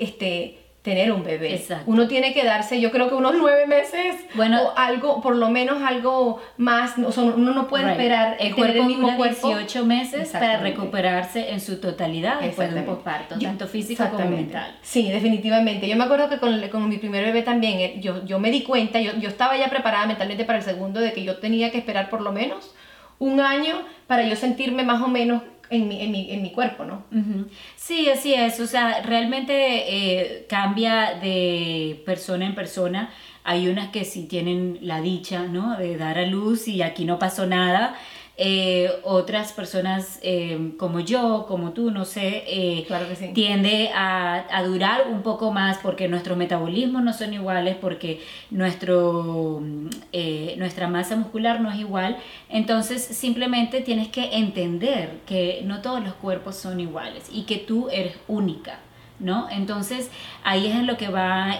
este 0.00 0.65
tener 0.86 1.10
un 1.10 1.24
bebé. 1.24 1.52
Exacto. 1.52 1.82
Uno 1.90 2.06
tiene 2.06 2.32
que 2.32 2.44
darse, 2.44 2.80
yo 2.80 2.92
creo 2.92 3.08
que 3.08 3.16
unos 3.16 3.34
nueve 3.36 3.66
meses 3.66 4.14
Bueno, 4.34 4.62
o 4.62 4.72
algo, 4.78 5.20
por 5.20 5.34
lo 5.34 5.50
menos 5.50 5.82
algo 5.82 6.40
más. 6.58 6.96
O 6.98 7.10
sea, 7.10 7.24
uno 7.24 7.52
no 7.52 7.66
puede 7.66 7.82
Right. 7.84 7.92
esperar 7.94 8.36
el 8.38 8.54
cuerpo 8.54 8.78
el 8.82 8.86
mismo 8.86 9.16
cuerpo. 9.16 9.48
18 9.48 9.84
meses 9.84 10.28
para 10.28 10.58
recuperarse 10.58 11.50
en 11.50 11.60
su 11.60 11.80
totalidad 11.80 12.40
después 12.40 12.72
de 12.72 12.80
un 12.80 12.86
posparto, 12.86 13.36
tanto 13.36 13.66
físico 13.66 14.04
como 14.12 14.30
mental. 14.30 14.76
Sí, 14.80 15.10
definitivamente. 15.10 15.88
Yo 15.88 15.96
me 15.96 16.04
acuerdo 16.04 16.28
que 16.28 16.38
con, 16.38 16.60
con 16.68 16.88
mi 16.88 16.98
primer 16.98 17.24
bebé 17.24 17.42
también, 17.42 17.80
eh, 17.80 17.96
yo, 18.00 18.24
yo 18.24 18.38
me 18.38 18.52
di 18.52 18.62
cuenta, 18.62 19.00
yo, 19.00 19.12
yo 19.18 19.28
estaba 19.28 19.56
ya 19.56 19.68
preparada 19.68 20.06
mentalmente 20.06 20.44
para 20.44 20.58
el 20.60 20.64
segundo, 20.64 21.00
de 21.00 21.12
que 21.12 21.24
yo 21.24 21.38
tenía 21.38 21.72
que 21.72 21.78
esperar 21.78 22.08
por 22.10 22.20
lo 22.20 22.30
menos 22.30 22.72
un 23.18 23.40
año 23.40 23.76
para 24.06 24.22
yo 24.22 24.36
sentirme 24.36 24.84
más 24.84 25.00
o 25.02 25.08
menos 25.08 25.42
en 25.70 25.88
mi, 25.88 26.00
en 26.00 26.10
mi, 26.10 26.30
en 26.30 26.42
mi 26.42 26.52
cuerpo, 26.52 26.84
¿no? 26.84 27.04
Ujú. 27.10 27.46
Sí, 27.76 28.08
así 28.08 28.34
es. 28.34 28.60
O 28.60 28.66
sea, 28.66 29.02
realmente 29.02 29.52
eh, 29.54 30.46
cambia 30.48 31.18
de 31.20 32.02
persona 32.04 32.46
en 32.46 32.54
persona. 32.54 33.10
Hay 33.44 33.68
unas 33.68 33.90
que 33.90 34.04
sí 34.04 34.26
tienen 34.26 34.78
la 34.82 35.00
dicha, 35.00 35.44
¿no? 35.46 35.76
De 35.76 35.96
dar 35.96 36.18
a 36.18 36.26
luz 36.26 36.68
y 36.68 36.82
aquí 36.82 37.04
no 37.04 37.18
pasó 37.18 37.46
nada. 37.46 37.94
Eh, 38.38 38.90
otras 39.02 39.52
personas 39.52 40.18
eh, 40.20 40.72
como 40.78 41.00
yo, 41.00 41.46
como 41.48 41.72
tú, 41.72 41.90
no 41.90 42.04
sé, 42.04 42.44
eh, 42.46 42.84
Claro 42.86 43.08
que 43.08 43.16
sí. 43.16 43.28
tiende 43.32 43.90
a, 43.94 44.44
a 44.54 44.62
durar 44.62 45.08
un 45.10 45.22
poco 45.22 45.52
más 45.52 45.78
porque 45.78 46.06
nuestros 46.06 46.36
metabolismos 46.36 47.02
no 47.02 47.14
son 47.14 47.32
iguales, 47.32 47.76
porque 47.80 48.20
nuestro, 48.50 49.60
mm, 49.62 49.86
eh, 50.12 50.54
nuestra 50.58 50.86
masa 50.86 51.16
muscular 51.16 51.60
no 51.62 51.70
es 51.70 51.78
igual. 51.78 52.18
Entonces 52.50 53.02
simplemente 53.02 53.80
tienes 53.80 54.08
que 54.08 54.36
entender 54.36 55.20
que 55.24 55.62
no 55.64 55.80
todos 55.80 56.04
los 56.04 56.12
cuerpos 56.14 56.56
son 56.56 56.78
iguales 56.78 57.30
y 57.32 57.44
que 57.44 57.56
tú 57.56 57.88
eres 57.90 58.16
única. 58.28 58.80
¿No? 59.18 59.48
Entonces 59.48 60.10
ahí 60.44 60.66
es 60.66 60.74
en 60.74 60.86
lo 60.86 60.98
que 60.98 61.08
va 61.08 61.58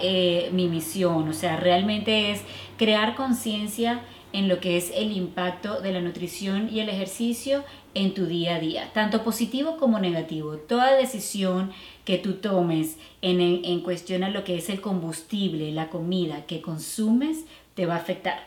mi 0.52 0.68
misión, 0.68 1.26
o 1.26 1.32
sea, 1.32 1.56
realmente 1.56 2.30
es 2.32 2.42
crear 2.76 3.14
conciencia 3.14 4.02
en 4.32 4.48
lo 4.48 4.60
que 4.60 4.76
es 4.76 4.90
el 4.94 5.12
impacto 5.16 5.80
de 5.80 5.92
la 5.92 6.00
nutrición 6.00 6.68
y 6.72 6.80
el 6.80 6.88
ejercicio 6.88 7.64
en 7.94 8.12
tu 8.12 8.26
día 8.26 8.56
a 8.56 8.60
día, 8.60 8.90
tanto 8.92 9.22
positivo 9.24 9.76
como 9.78 9.98
negativo. 9.98 10.56
Toda 10.56 10.94
decisión 10.94 11.72
que 12.04 12.18
tú 12.18 12.34
tomes 12.34 12.98
en, 13.22 13.40
en, 13.40 13.64
en 13.64 13.80
cuestión 13.80 14.22
a 14.24 14.28
lo 14.30 14.44
que 14.44 14.56
es 14.58 14.68
el 14.68 14.80
combustible, 14.82 15.72
la 15.72 15.88
comida 15.88 16.44
que 16.46 16.60
consumes, 16.60 17.46
te 17.74 17.86
va 17.86 17.94
a 17.94 17.98
afectar, 17.98 18.38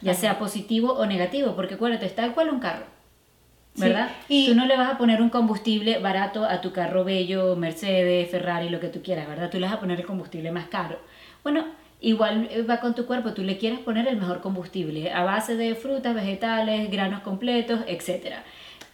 ya 0.00 0.14
sea 0.14 0.38
positivo 0.38 0.92
o 0.94 1.04
negativo, 1.06 1.54
porque 1.54 1.74
acuérdate, 1.74 2.06
está 2.06 2.26
igual 2.26 2.48
un 2.50 2.60
carro. 2.60 2.86
Sí, 3.74 3.82
¿Verdad? 3.82 4.10
y- 4.30 4.46
Tú 4.46 4.54
no 4.54 4.64
le 4.64 4.76
vas 4.78 4.90
a 4.94 4.96
poner 4.96 5.20
un 5.20 5.28
combustible 5.28 5.98
barato 5.98 6.46
a 6.46 6.62
tu 6.62 6.72
carro 6.72 7.04
bello, 7.04 7.56
Mercedes, 7.56 8.30
Ferrari, 8.30 8.70
lo 8.70 8.80
que 8.80 8.88
tú 8.88 9.02
quieras, 9.02 9.28
¿verdad? 9.28 9.50
Tú 9.50 9.58
le 9.58 9.66
vas 9.66 9.74
a 9.74 9.80
poner 9.80 10.00
el 10.00 10.06
combustible 10.06 10.50
más 10.50 10.68
caro. 10.68 10.98
Bueno, 11.42 11.66
igual 12.00 12.48
eh, 12.50 12.62
va 12.62 12.80
con 12.80 12.94
tu 12.94 13.06
cuerpo, 13.06 13.32
tú 13.32 13.42
le 13.42 13.58
quieres 13.58 13.78
poner 13.80 14.06
el 14.08 14.16
mejor 14.16 14.40
combustible 14.40 15.12
a 15.12 15.24
base 15.24 15.56
de 15.56 15.74
frutas, 15.74 16.14
vegetales, 16.14 16.90
granos 16.90 17.20
completos, 17.22 17.80
etc. 17.86 18.36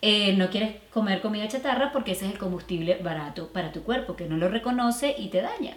Eh, 0.00 0.34
no 0.36 0.50
quieres 0.50 0.76
comer 0.92 1.20
comida 1.20 1.46
chatarra 1.48 1.92
porque 1.92 2.12
ese 2.12 2.26
es 2.26 2.32
el 2.32 2.38
combustible 2.38 2.98
barato 3.02 3.48
para 3.48 3.72
tu 3.72 3.82
cuerpo, 3.82 4.16
que 4.16 4.26
no 4.26 4.36
lo 4.36 4.48
reconoce 4.48 5.14
y 5.18 5.28
te 5.28 5.42
daña. 5.42 5.74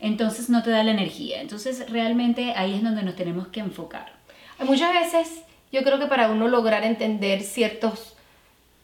Entonces 0.00 0.48
no 0.50 0.62
te 0.62 0.70
da 0.70 0.82
la 0.84 0.92
energía. 0.92 1.40
Entonces 1.40 1.90
realmente 1.90 2.52
ahí 2.56 2.74
es 2.74 2.82
donde 2.82 3.02
nos 3.02 3.16
tenemos 3.16 3.48
que 3.48 3.60
enfocar. 3.60 4.12
Muchas 4.60 4.92
veces 4.92 5.42
yo 5.72 5.82
creo 5.82 5.98
que 5.98 6.06
para 6.06 6.30
uno 6.30 6.48
lograr 6.48 6.84
entender 6.84 7.42
ciertos, 7.42 8.16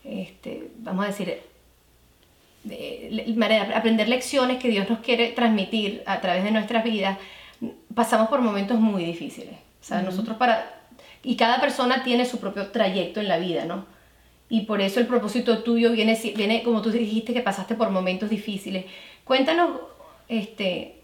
este, 0.05 0.69
vamos 0.79 1.05
a 1.05 1.09
decir, 1.09 1.39
manera- 3.37 3.77
aprender 3.77 4.09
lecciones 4.09 4.59
que 4.59 4.69
Dios 4.69 4.89
nos 4.89 5.01
quiere 5.01 5.33
transmitir 5.33 6.03
a 6.07 6.21
través 6.21 6.45
de 6.45 6.51
nuestras 6.51 6.85
vidas, 6.85 7.19
pasamos 7.95 8.29
por 8.29 8.41
momentos 8.41 8.79
muy 8.79 9.05
difíciles. 9.05 9.55
O 9.81 9.85
sea, 9.85 10.03
nosotros 10.03 10.37
para... 10.37 10.83
Y 11.23 11.37
cada 11.37 11.61
persona 11.61 12.03
tiene 12.05 12.27
su 12.27 12.39
propio 12.39 12.69
trayecto 12.69 13.21
en 13.21 13.29
la 13.29 13.39
vida, 13.39 13.65
¿no? 13.65 13.87
Y 14.49 14.63
por 14.63 14.81
eso 14.81 15.01
el 15.01 15.07
propósito 15.07 15.63
tuyo 15.63 15.93
viene, 15.93 16.19
viene 16.37 16.63
como 16.63 16.83
tú 16.83 16.91
dijiste, 16.91 17.33
que 17.33 17.41
pasaste 17.41 17.75
por 17.75 17.91
momentos 17.91 18.29
difíciles. 18.29 18.85
Cuéntanos, 19.25 19.81
este, 20.29 20.97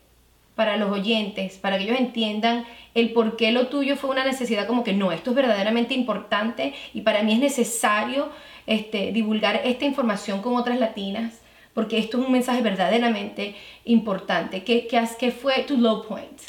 para 0.55 0.77
los 0.77 0.91
oyentes, 0.91 1.57
para 1.57 1.79
que 1.79 1.85
ellos 1.85 1.99
entiendan 1.99 2.67
el 2.95 3.13
por 3.13 3.37
qué 3.37 3.51
lo 3.51 3.69
tuyo 3.69 3.97
fue 3.97 4.11
una 4.11 4.25
necesidad, 4.25 4.67
como 4.67 4.85
que 4.85 4.93
no, 4.93 5.11
esto 5.11 5.31
es 5.31 5.37
verdaderamente 5.37 5.95
importante 5.95 6.75
y 6.93 7.01
para 7.01 7.23
mí 7.23 7.33
es 7.33 7.39
necesario 7.39 8.29
este, 8.67 9.11
divulgar 9.13 9.63
esta 9.65 9.87
información 9.87 10.43
con 10.43 10.57
otras 10.57 10.79
latinas, 10.79 11.40
porque 11.75 11.99
esto 11.99 12.21
es 12.21 12.27
un 12.27 12.33
mensaje 12.33 12.63
verdaderamente 12.63 13.55
importante. 13.85 14.65
¿Qué, 14.65 14.87
qué, 14.87 15.07
qué 15.19 15.31
fue 15.31 15.63
tu 15.65 15.77
low 15.77 16.07
point? 16.07 16.41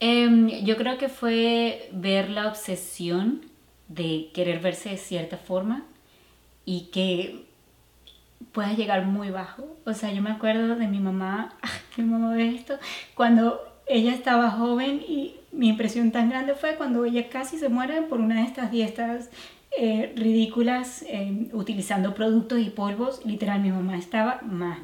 Em, 0.00 0.48
yo 0.64 0.76
creo 0.76 0.98
que 0.98 1.08
fue 1.08 1.88
ver 1.92 2.30
la 2.30 2.48
obsesión 2.48 3.42
de 3.88 4.30
querer 4.34 4.60
verse 4.60 4.90
de 4.90 4.98
cierta 4.98 5.38
forma 5.38 5.84
y 6.64 6.88
que 6.92 7.46
puedas 8.52 8.76
llegar 8.76 9.06
muy 9.06 9.30
bajo. 9.30 9.76
O 9.86 9.94
sea, 9.94 10.12
yo 10.12 10.20
me 10.22 10.30
acuerdo 10.30 10.76
de 10.76 10.88
mi 10.88 11.00
mamá, 11.00 11.54
mi 11.96 12.04
mamá 12.04 12.34
ve 12.34 12.54
esto, 12.54 12.78
cuando 13.14 13.60
ella 13.86 14.12
estaba 14.12 14.50
joven 14.50 15.02
y 15.06 15.36
mi 15.52 15.68
impresión 15.68 16.10
tan 16.12 16.28
grande 16.28 16.54
fue 16.54 16.74
cuando 16.74 17.04
ella 17.04 17.28
casi 17.28 17.58
se 17.58 17.68
muere 17.68 18.02
por 18.02 18.20
una 18.20 18.36
de 18.36 18.42
estas 18.42 18.70
dietas 18.70 19.30
eh, 19.78 20.12
ridículas 20.16 21.02
eh, 21.08 21.48
utilizando 21.52 22.14
productos 22.14 22.60
y 22.60 22.70
polvos. 22.70 23.20
Literal, 23.24 23.60
mi 23.60 23.70
mamá 23.70 23.96
estaba 23.98 24.40
mal. 24.42 24.78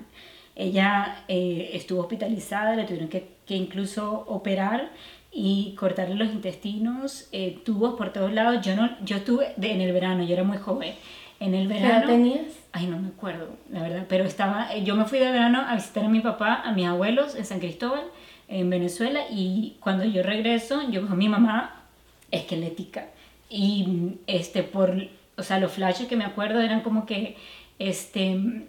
Ella 0.54 1.24
eh, 1.28 1.70
estuvo 1.74 2.00
hospitalizada, 2.02 2.76
le 2.76 2.84
tuvieron 2.84 3.08
que, 3.08 3.28
que 3.46 3.56
incluso 3.56 4.24
operar 4.28 4.90
y 5.32 5.74
cortarle 5.78 6.14
los 6.14 6.28
intestinos, 6.30 7.28
eh, 7.32 7.58
tubos 7.64 7.94
por 7.94 8.12
todos 8.12 8.32
lados. 8.32 8.64
Yo 8.64 8.76
no, 8.76 8.90
yo 9.02 9.16
estuve 9.16 9.54
de- 9.56 9.72
en 9.72 9.80
el 9.80 9.92
verano, 9.92 10.24
yo 10.24 10.34
era 10.34 10.44
muy 10.44 10.58
joven. 10.58 10.94
En 11.40 11.54
el 11.54 11.66
¿Qué 11.68 11.74
verano. 11.74 12.06
tenías? 12.06 12.46
Ay, 12.72 12.86
no 12.86 12.98
me 12.98 13.08
acuerdo, 13.08 13.48
la 13.70 13.82
verdad, 13.82 14.06
pero 14.08 14.24
estaba, 14.24 14.72
eh, 14.74 14.84
yo 14.84 14.94
me 14.94 15.06
fui 15.06 15.18
de 15.18 15.30
verano 15.32 15.60
a 15.66 15.74
visitar 15.74 16.04
a 16.04 16.08
mi 16.08 16.20
papá, 16.20 16.62
a 16.64 16.72
mis 16.72 16.86
abuelos 16.86 17.34
en 17.34 17.44
San 17.44 17.58
Cristóbal, 17.58 18.04
en 18.48 18.68
Venezuela, 18.70 19.22
y 19.30 19.76
cuando 19.80 20.04
yo 20.04 20.22
regreso, 20.22 20.88
yo 20.90 21.06
con 21.08 21.18
mi 21.18 21.28
mamá 21.28 21.82
esquelética. 22.30 23.08
Y 23.54 24.14
este, 24.26 24.62
por, 24.62 24.96
o 25.36 25.42
sea, 25.42 25.60
los 25.60 25.72
flashes 25.72 26.08
que 26.08 26.16
me 26.16 26.24
acuerdo 26.24 26.60
eran 26.60 26.80
como 26.80 27.04
que, 27.04 27.36
este, 27.78 28.64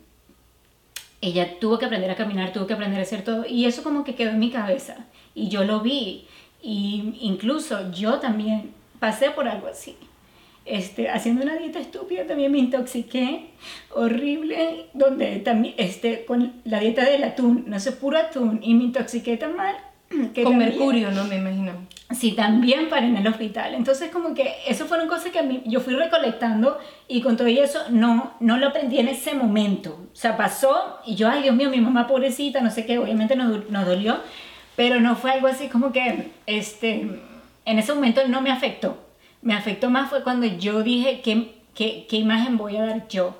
ella 1.22 1.58
tuvo 1.62 1.80
que 1.80 1.86
aprender 1.86 2.12
a 2.12 2.18
caminar, 2.18 2.52
tuvo 2.52 2.68
que 2.68 2.74
aprender 2.74 3.00
a 3.00 3.04
hacer 3.04 3.24
todo, 3.24 3.46
y 3.48 3.64
eso 3.64 3.82
como 3.82 4.04
que 4.04 4.16
quedó 4.16 4.32
en 4.32 4.40
mi 4.40 4.52
cabeza, 4.52 5.06
y 5.34 5.48
yo 5.48 5.64
lo 5.64 5.80
vi, 5.80 6.28
y 6.62 7.16
incluso 7.22 7.92
yo 7.92 8.20
también 8.20 8.74
pasé 9.00 9.32
por 9.32 9.48
algo 9.48 9.68
así. 9.68 9.96
Este, 10.66 11.10
haciendo 11.10 11.44
una 11.44 11.58
dieta 11.58 11.80
estúpida 11.80 12.26
también 12.26 12.50
me 12.50 12.58
intoxiqué 12.58 13.50
horrible 13.90 14.86
donde 14.94 15.40
también 15.40 15.76
este 15.78 16.24
con 16.24 16.54
la 16.64 16.80
dieta 16.80 17.04
del 17.04 17.26
atún 17.26 17.66
no 17.68 17.82
sé 17.82 17.92
puro 17.92 18.18
atún 18.18 18.62
y 18.64 18.74
me 18.74 18.86
intoxiqué 18.86 19.36
tan 19.36 19.58
mal 19.58 19.76
que 20.34 20.44
Con 20.44 20.54
también- 20.54 20.70
mercurio, 20.72 21.12
¿no? 21.12 21.24
Me 21.26 21.38
imagino. 21.38 21.74
Sí, 22.12 22.34
también 22.34 22.90
paré 22.90 23.08
en 23.08 23.18
el 23.18 23.28
hospital. 23.28 23.74
Entonces, 23.74 24.12
como 24.12 24.36
que 24.36 24.54
eso 24.68 24.86
fueron 24.86 25.08
cosas 25.08 25.32
que 25.32 25.40
a 25.40 25.44
mí, 25.44 25.64
yo 25.66 25.80
fui 25.80 25.96
recolectando 25.96 26.78
y 27.08 27.22
con 27.22 27.38
todo 27.38 27.48
eso 27.48 27.80
no, 27.90 28.34
no 28.40 28.58
lo 28.58 28.68
aprendí 28.68 29.00
en 29.00 29.08
ese 29.08 29.34
momento. 29.34 29.98
O 30.14 30.16
sea, 30.16 30.38
pasó 30.38 31.00
y 31.06 31.16
yo, 31.16 31.28
ay 31.30 31.42
Dios 31.42 31.56
mío, 31.56 31.70
mi 31.72 31.82
mamá 31.82 32.06
pobrecita, 32.08 32.62
no 32.62 32.70
sé 32.70 32.86
qué, 32.86 33.00
obviamente 33.00 33.36
nos, 33.36 33.68
nos 33.72 33.86
dolió, 33.88 34.18
pero 34.76 35.00
no 35.00 35.16
fue 35.16 35.32
algo 35.32 35.48
así 35.48 35.70
como 35.70 35.92
que, 35.92 36.32
este, 36.46 37.20
en 37.66 37.80
ese 37.80 37.94
momento 37.94 38.22
no 38.28 38.42
me 38.42 38.52
afectó. 38.52 38.98
Me 39.42 39.56
afectó 39.56 39.90
más 39.90 40.10
fue 40.10 40.24
cuando 40.24 40.46
yo 40.46 40.84
dije, 40.84 41.22
¿qué, 41.22 41.56
qué, 41.74 42.06
qué 42.08 42.18
imagen 42.18 42.58
voy 42.58 42.78
a 42.78 42.86
dar 42.86 43.08
yo? 43.08 43.40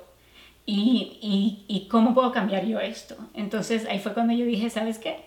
y, 0.66 1.18
y, 1.20 1.64
y 1.68 1.88
cómo 1.88 2.14
puedo 2.14 2.32
cambiar 2.32 2.64
yo 2.64 2.80
esto. 2.80 3.16
Entonces 3.34 3.86
ahí 3.86 3.98
fue 3.98 4.14
cuando 4.14 4.32
yo 4.32 4.46
dije, 4.46 4.70
¿sabes 4.70 4.98
qué? 4.98 5.18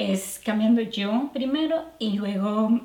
Es 0.00 0.40
cambiando 0.44 0.80
yo 0.80 1.30
primero 1.32 1.84
y 1.98 2.12
luego 2.12 2.80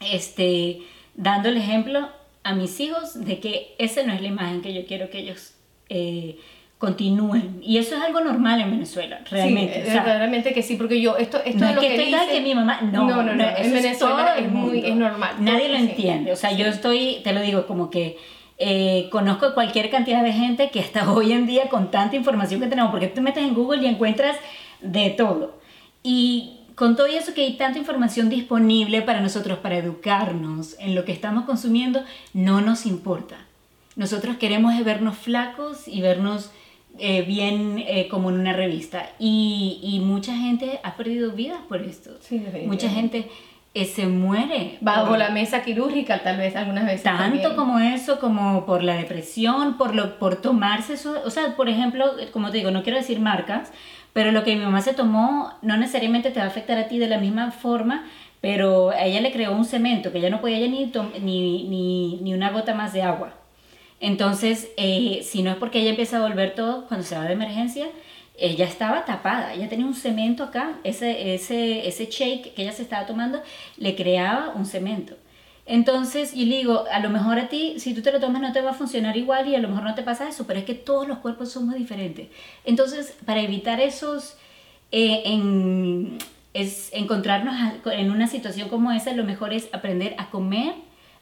este, 0.00 0.80
dando 1.14 1.48
el 1.48 1.56
ejemplo 1.56 2.08
a 2.44 2.54
mis 2.54 2.78
hijos 2.80 3.24
de 3.24 3.38
que 3.38 3.74
esa 3.78 4.02
no 4.02 4.12
es 4.12 4.20
la 4.20 4.28
imagen 4.28 4.62
que 4.62 4.74
yo 4.74 4.84
quiero 4.86 5.10
que 5.10 5.18
ellos 5.20 5.54
eh, 5.88 6.38
continúen. 6.78 7.60
Y 7.62 7.78
eso 7.78 7.94
es 7.94 8.02
algo 8.02 8.20
normal 8.20 8.60
en 8.60 8.70
Venezuela, 8.72 9.20
realmente. 9.30 9.74
Sí, 9.74 9.80
o 9.82 9.92
sea, 9.92 10.02
verdaderamente 10.02 10.52
que 10.52 10.62
sí, 10.62 10.74
porque 10.76 11.00
yo, 11.00 11.16
esto, 11.16 11.40
esto 11.44 11.60
no 11.60 11.68
es 11.68 11.74
lo 11.76 11.80
que 11.80 11.94
que, 11.94 12.04
dice- 12.06 12.28
que 12.32 12.40
mi 12.40 12.54
mamá, 12.54 12.80
no, 12.82 13.06
no, 13.06 13.22
no, 13.22 13.34
no, 13.34 13.44
eso 13.44 13.62
en 13.62 13.72
Venezuela 13.72 14.36
es 14.36 14.50
muy, 14.50 14.84
es 14.84 14.96
normal. 14.96 15.36
Nadie 15.38 15.68
lo 15.68 15.76
sí. 15.76 15.82
entiende, 15.84 16.32
o 16.32 16.36
sea, 16.36 16.50
yo 16.52 16.66
estoy, 16.66 17.20
te 17.22 17.32
lo 17.32 17.40
digo, 17.40 17.66
como 17.68 17.88
que 17.90 18.18
eh, 18.58 19.08
conozco 19.12 19.54
cualquier 19.54 19.90
cantidad 19.90 20.24
de 20.24 20.32
gente 20.32 20.70
que 20.70 20.80
hasta 20.80 21.10
hoy 21.12 21.30
en 21.32 21.46
día 21.46 21.68
con 21.68 21.92
tanta 21.92 22.16
información 22.16 22.60
que 22.60 22.66
tenemos, 22.66 22.90
porque 22.90 23.06
tú 23.06 23.14
te 23.16 23.20
metes 23.20 23.44
en 23.44 23.54
Google 23.54 23.82
y 23.82 23.86
encuentras 23.86 24.36
de 24.80 25.10
todo. 25.10 25.61
Y 26.02 26.58
con 26.74 26.96
todo 26.96 27.06
eso 27.06 27.34
que 27.34 27.42
hay 27.42 27.56
tanta 27.56 27.78
información 27.78 28.28
disponible 28.28 29.02
para 29.02 29.20
nosotros, 29.20 29.58
para 29.58 29.76
educarnos 29.76 30.76
en 30.78 30.94
lo 30.94 31.04
que 31.04 31.12
estamos 31.12 31.44
consumiendo, 31.44 32.02
no 32.32 32.60
nos 32.60 32.86
importa. 32.86 33.36
Nosotros 33.94 34.36
queremos 34.36 34.72
vernos 34.84 35.18
flacos 35.18 35.86
y 35.86 36.00
vernos 36.00 36.50
eh, 36.98 37.22
bien 37.22 37.78
eh, 37.86 38.08
como 38.08 38.30
en 38.30 38.40
una 38.40 38.52
revista. 38.52 39.10
Y, 39.18 39.80
y, 39.82 40.00
mucha 40.00 40.36
gente 40.36 40.80
ha 40.82 40.96
perdido 40.96 41.32
vidas 41.32 41.60
por 41.68 41.82
esto. 41.82 42.10
mucha 42.66 42.88
gente 42.88 43.28
eh, 43.74 43.86
se 43.86 44.06
muere. 44.06 44.76
Bajo 44.80 45.16
la 45.16 45.30
mesa 45.30 45.62
quirúrgica 45.62 46.22
tal 46.22 46.36
vez 46.36 46.54
algunas 46.56 46.84
veces. 46.84 47.04
Tanto 47.04 47.56
como 47.56 47.78
eso, 47.78 48.18
como 48.18 48.66
por 48.66 48.82
la 48.82 48.96
depresión, 48.96 49.78
por, 49.78 49.94
lo, 49.94 50.18
por 50.18 50.36
tomarse 50.36 50.94
eso. 50.94 51.22
O 51.24 51.30
sea, 51.30 51.56
por 51.56 51.70
ejemplo, 51.70 52.12
como 52.32 52.50
te 52.50 52.58
digo, 52.58 52.70
no 52.70 52.82
quiero 52.82 52.98
decir 52.98 53.20
marcas, 53.20 53.72
pero 54.12 54.32
lo 54.32 54.44
que 54.44 54.54
mi 54.54 54.64
mamá 54.64 54.82
se 54.82 54.94
tomó 54.94 55.52
no 55.62 55.76
necesariamente 55.76 56.30
te 56.30 56.40
va 56.40 56.46
a 56.46 56.48
afectar 56.48 56.78
a 56.78 56.88
ti 56.88 56.98
de 56.98 57.08
la 57.08 57.18
misma 57.18 57.50
forma, 57.50 58.04
pero 58.40 58.90
a 58.90 59.04
ella 59.04 59.20
le 59.20 59.32
creó 59.32 59.52
un 59.52 59.64
cemento 59.64 60.12
que 60.12 60.20
ya 60.20 60.30
no 60.30 60.40
podía 60.40 60.58
ni, 60.68 60.92
ni, 61.20 61.64
ni, 61.64 62.16
ni 62.20 62.34
una 62.34 62.50
gota 62.50 62.74
más 62.74 62.92
de 62.92 63.02
agua. 63.02 63.34
Entonces, 64.00 64.70
eh, 64.76 65.20
si 65.22 65.42
no 65.42 65.52
es 65.52 65.56
porque 65.56 65.78
ella 65.78 65.90
empieza 65.90 66.18
a 66.18 66.28
volver 66.28 66.54
todo 66.54 66.86
cuando 66.88 67.06
se 67.06 67.16
va 67.16 67.24
de 67.24 67.34
emergencia, 67.34 67.86
ella 68.36 68.64
estaba 68.64 69.04
tapada, 69.04 69.54
ella 69.54 69.68
tenía 69.68 69.86
un 69.86 69.94
cemento 69.94 70.42
acá, 70.42 70.78
ese, 70.82 71.34
ese, 71.34 71.86
ese 71.86 72.06
shake 72.06 72.54
que 72.54 72.62
ella 72.62 72.72
se 72.72 72.82
estaba 72.82 73.06
tomando 73.06 73.40
le 73.76 73.94
creaba 73.94 74.52
un 74.56 74.66
cemento. 74.66 75.14
Entonces, 75.64 76.34
y 76.34 76.46
le 76.46 76.56
digo, 76.56 76.84
a 76.90 76.98
lo 76.98 77.08
mejor 77.08 77.38
a 77.38 77.48
ti, 77.48 77.74
si 77.78 77.94
tú 77.94 78.02
te 78.02 78.10
lo 78.10 78.18
tomas, 78.18 78.42
no 78.42 78.52
te 78.52 78.60
va 78.60 78.70
a 78.70 78.74
funcionar 78.74 79.16
igual 79.16 79.48
y 79.48 79.54
a 79.54 79.60
lo 79.60 79.68
mejor 79.68 79.84
no 79.84 79.94
te 79.94 80.02
pasa 80.02 80.28
eso, 80.28 80.46
pero 80.46 80.58
es 80.58 80.64
que 80.64 80.74
todos 80.74 81.06
los 81.06 81.18
cuerpos 81.18 81.52
son 81.52 81.66
muy 81.66 81.78
diferentes. 81.78 82.28
Entonces, 82.64 83.16
para 83.24 83.40
evitar 83.40 83.80
esos, 83.80 84.36
eh, 84.90 85.22
en, 85.24 86.18
es 86.52 86.90
encontrarnos 86.92 87.54
en 87.86 88.10
una 88.10 88.26
situación 88.26 88.68
como 88.68 88.90
esa, 88.90 89.12
lo 89.12 89.24
mejor 89.24 89.52
es 89.52 89.68
aprender 89.72 90.16
a 90.18 90.30
comer 90.30 90.74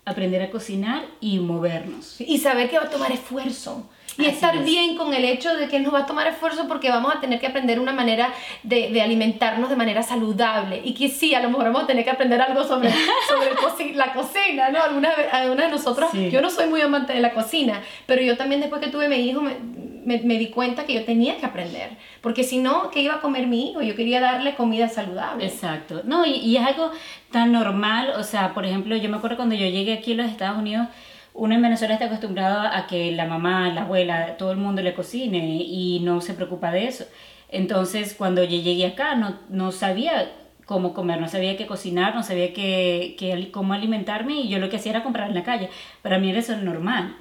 aprender 0.05 0.43
a 0.43 0.51
cocinar 0.51 1.05
y 1.21 1.39
movernos. 1.39 2.21
Y 2.21 2.39
saber 2.39 2.71
que 2.71 2.79
va 2.79 2.85
a 2.85 2.91
tomar 2.91 3.13
esfuerzo. 3.13 3.89
Y 4.19 4.27
estar 4.27 4.65
bien 4.65 4.97
con 4.97 5.15
el 5.15 5.25
hecho 5.25 5.55
de 5.55 5.69
que 5.69 5.79
nos 5.81 5.95
va 5.95 6.01
a 6.01 6.07
tomar 6.07 6.27
esfuerzo 6.27 6.67
porque 6.69 6.91
vamos 6.91 7.15
a 7.15 7.21
tener 7.21 7.41
que 7.41 7.47
aprender 7.47 7.79
una 7.79 7.93
manera 7.93 8.35
de, 8.63 8.91
de, 8.91 9.01
alimentarnos 9.01 9.71
de 9.71 9.77
manera 9.77 10.03
saludable. 10.03 10.81
Y 10.85 10.95
que 10.95 11.09
sí, 11.09 11.35
a 11.35 11.41
lo 11.41 11.49
mejor 11.49 11.67
vamos 11.67 11.85
a 11.85 11.87
tener 11.87 12.05
que 12.05 12.11
aprender 12.11 12.41
algo 12.41 12.65
sobre, 12.65 12.91
sobre 13.29 13.95
la 13.95 14.13
cocina, 14.13 14.69
¿no? 14.71 14.83
Alguna, 14.83 15.11
alguna 15.33 15.65
de 15.65 15.71
nosotros, 15.71 16.11
yo 16.13 16.43
no 16.43 16.51
soy 16.51 16.67
muy 16.67 16.81
amante 16.81 17.13
de 17.13 17.21
la 17.21 17.33
cocina, 17.33 17.83
pero 18.07 18.21
yo 18.21 18.37
también 18.37 18.61
después 18.61 18.83
que 18.83 18.89
tuve 18.89 19.09
mi 19.09 19.17
hijo 19.17 19.41
me, 19.41 19.57
me, 20.05 20.19
di 20.19 20.49
cuenta 20.49 20.85
que 20.85 20.95
yo 20.95 21.05
tenía 21.05 21.37
que 21.39 21.47
aprender. 21.47 21.91
Porque 22.21 22.45
si 22.45 22.59
no, 22.59 22.91
¿qué 22.91 23.03
iba 23.03 23.15
a 23.15 23.21
comer 23.21 23.47
mi 23.47 23.71
hijo? 23.71 23.83
Yo 23.83 23.95
quería 23.95 24.21
darle 24.21 24.55
comida 24.55 24.89
saludable. 24.89 25.47
Exacto. 25.47 26.03
No, 26.05 26.25
y, 26.27 26.33
y 26.33 26.57
es 26.57 26.67
algo 26.67 26.91
tan 27.31 27.53
normal. 27.53 28.13
O 28.19 28.23
sea, 28.23 28.55
por 28.55 28.65
ejemplo, 28.67 28.97
yo 28.97 29.09
me 29.09 29.17
acuerdo 29.17 29.37
cuando 29.37 29.55
yo 29.55 29.67
llegué 29.67 29.95
aquí 29.95 30.13
a 30.13 30.17
los 30.17 30.27
Estados 30.27 30.59
Unidos, 30.59 30.89
uno 31.35 31.55
en 31.55 31.63
Venezuela 31.63 31.95
está 31.95 32.07
acostumbrado 32.07 32.61
a 32.61 32.87
que 32.87 33.13
la 33.13 33.27
mamá, 33.27 33.73
la 33.73 33.83
abuela, 33.83 34.37
todo 34.37 34.53
el 34.53 34.59
mundo 34.59 34.83
le 34.83 34.95
cocine 34.95 35.63
y 35.63 36.01
no 36.01 36.21
se 36.21 36.35
preocupa 36.35 36.73
de 36.73 36.87
eso. 36.87 37.05
Entonces, 37.49 38.15
cuando 38.15 38.45
yo 38.45 38.59
llegué 38.59 38.87
acá, 38.87 39.15
no, 39.15 39.39
no 39.49 39.73
sabía 39.73 40.33
cómo 40.67 40.95
comer, 40.95 41.21
no 41.21 41.29
sabía 41.29 41.57
qué 41.57 41.67
cocinar, 41.67 42.15
no 42.15 42.23
sabía 42.23 42.53
qué, 42.53 43.17
qué, 43.19 43.51
cómo 43.51 43.73
alimentarme 43.75 44.35
y 44.35 44.49
yo 44.49 44.59
lo 44.59 44.69
que 44.71 44.77
hacía 44.77 44.93
era 44.93 45.03
comprar 45.03 45.29
en 45.29 45.35
la 45.35 45.43
calle. 45.43 45.69
Para 46.03 46.19
mí 46.19 46.31
era 46.31 46.39
eso 46.39 46.57
normal. 46.57 47.17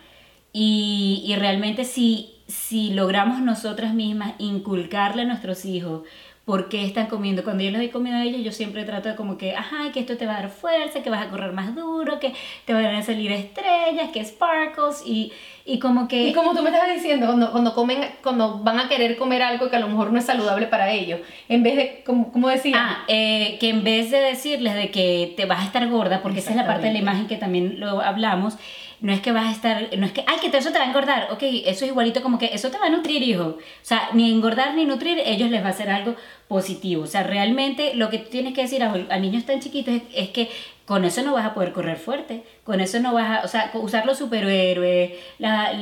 Y, 0.54 1.24
y 1.26 1.36
realmente 1.36 1.84
si, 1.84 2.39
si 2.50 2.92
logramos 2.92 3.40
nosotras 3.42 3.94
mismas 3.94 4.34
inculcarle 4.40 5.22
a 5.22 5.26
nuestros 5.26 5.66
hijos 5.66 6.02
por 6.50 6.68
qué 6.68 6.84
están 6.84 7.06
comiendo. 7.06 7.44
Cuando 7.44 7.64
yo 7.64 7.70
les 7.70 7.80
doy 7.80 7.90
comida 7.90 8.18
a 8.18 8.24
ellos, 8.24 8.42
yo 8.44 8.52
siempre 8.52 8.84
trato 8.84 9.08
de 9.08 9.16
como 9.16 9.38
que, 9.38 9.56
ajá, 9.56 9.92
que 9.94 10.00
esto 10.00 10.18
te 10.18 10.26
va 10.26 10.36
a 10.36 10.42
dar 10.42 10.50
fuerza, 10.50 11.04
que 11.04 11.12
vas 11.12 11.24
a 11.24 11.30
correr 11.30 11.52
más 11.52 11.76
duro, 11.76 12.20
que 12.20 12.34
te 12.66 12.74
van 12.74 12.86
a 12.86 13.04
salir 13.04 13.32
estrellas, 13.32 14.10
que 14.12 14.26
sparkles 14.26 15.04
y, 15.06 15.32
y 15.64 15.78
como 15.78 16.08
que... 16.08 16.24
Y 16.24 16.34
como 16.34 16.56
tú 16.56 16.64
me 16.64 16.72
estabas 16.72 16.96
diciendo, 16.96 17.28
cuando, 17.28 17.52
cuando 17.52 17.76
comen, 17.76 18.00
cuando 18.24 18.58
van 18.64 18.80
a 18.80 18.90
querer 18.90 19.16
comer 19.16 19.44
algo 19.44 19.70
que 19.70 19.76
a 19.76 19.80
lo 19.80 19.90
mejor 19.90 20.12
no 20.12 20.18
es 20.18 20.26
saludable 20.26 20.66
para 20.66 20.90
ellos, 20.90 21.20
en 21.50 21.62
vez 21.62 21.76
de, 21.76 22.04
como, 22.04 22.32
como 22.32 22.50
decía? 22.50 22.78
Ah, 22.80 23.04
eh, 23.08 23.58
que 23.60 23.70
en 23.70 23.84
vez 23.84 24.10
de 24.10 24.18
decirles 24.18 24.74
de 24.74 24.90
que 24.90 25.36
te 25.38 25.46
vas 25.46 25.60
a 25.60 25.66
estar 25.66 25.88
gorda, 25.88 26.24
porque 26.24 26.40
esa 26.40 26.50
es 26.50 26.56
la 26.56 26.66
parte 26.66 26.88
de 26.88 26.94
la 26.94 27.00
imagen 27.00 27.28
que 27.28 27.36
también 27.36 27.80
lo 27.80 28.02
hablamos, 28.02 28.58
no 29.02 29.14
es 29.14 29.22
que 29.22 29.32
vas 29.32 29.48
a 29.48 29.52
estar, 29.52 29.98
no 29.98 30.06
es 30.06 30.12
que, 30.12 30.24
ay, 30.28 30.40
que 30.40 30.56
eso 30.56 30.72
te 30.72 30.80
va 30.80 30.86
a 30.86 30.88
engordar, 30.88 31.30
ok, 31.32 31.42
eso 31.42 31.86
es 31.86 31.92
igualito 31.92 32.22
como 32.22 32.38
que 32.38 32.48
eso 32.54 32.70
te 32.70 32.78
va 32.78 32.88
a 32.88 32.90
nutrir, 32.90 33.24
hijo. 33.24 33.44
O 33.44 33.58
sea, 33.82 34.10
ni 34.14 34.32
engordar 34.32 34.76
ni 34.76 34.86
nutrir, 34.86 35.22
ellos 35.26 35.50
les 35.50 35.64
va 35.64 35.68
a 35.68 35.72
hacer 35.72 35.90
algo 35.90 36.16
positivo. 36.48 37.04
O 37.04 37.08
sea, 37.08 37.24
realmente 37.24 37.96
lo 37.96 38.10
que 38.10 38.18
tú 38.18 38.30
tienes 38.30 38.54
que 38.54 38.64
decir 38.64 38.84
a, 38.84 39.20
niños 39.20 39.46
tan 39.46 39.62
chiquitos 39.62 39.94
es, 40.14 40.30
que 40.30 40.50
con 40.86 41.06
eso 41.06 41.22
no 41.22 41.34
vas 41.34 41.46
a 41.46 41.54
poder 41.54 41.72
correr 41.72 41.98
fuerte, 41.98 42.44
con 42.64 42.82
eso 42.82 43.00
no 43.00 43.14
vas 43.14 43.40
a, 43.40 43.46
o 43.46 43.48
sea, 43.48 43.72
usar 43.76 44.06
los 44.06 44.18
superhéroes, 44.18 45.12
la, 45.38 45.74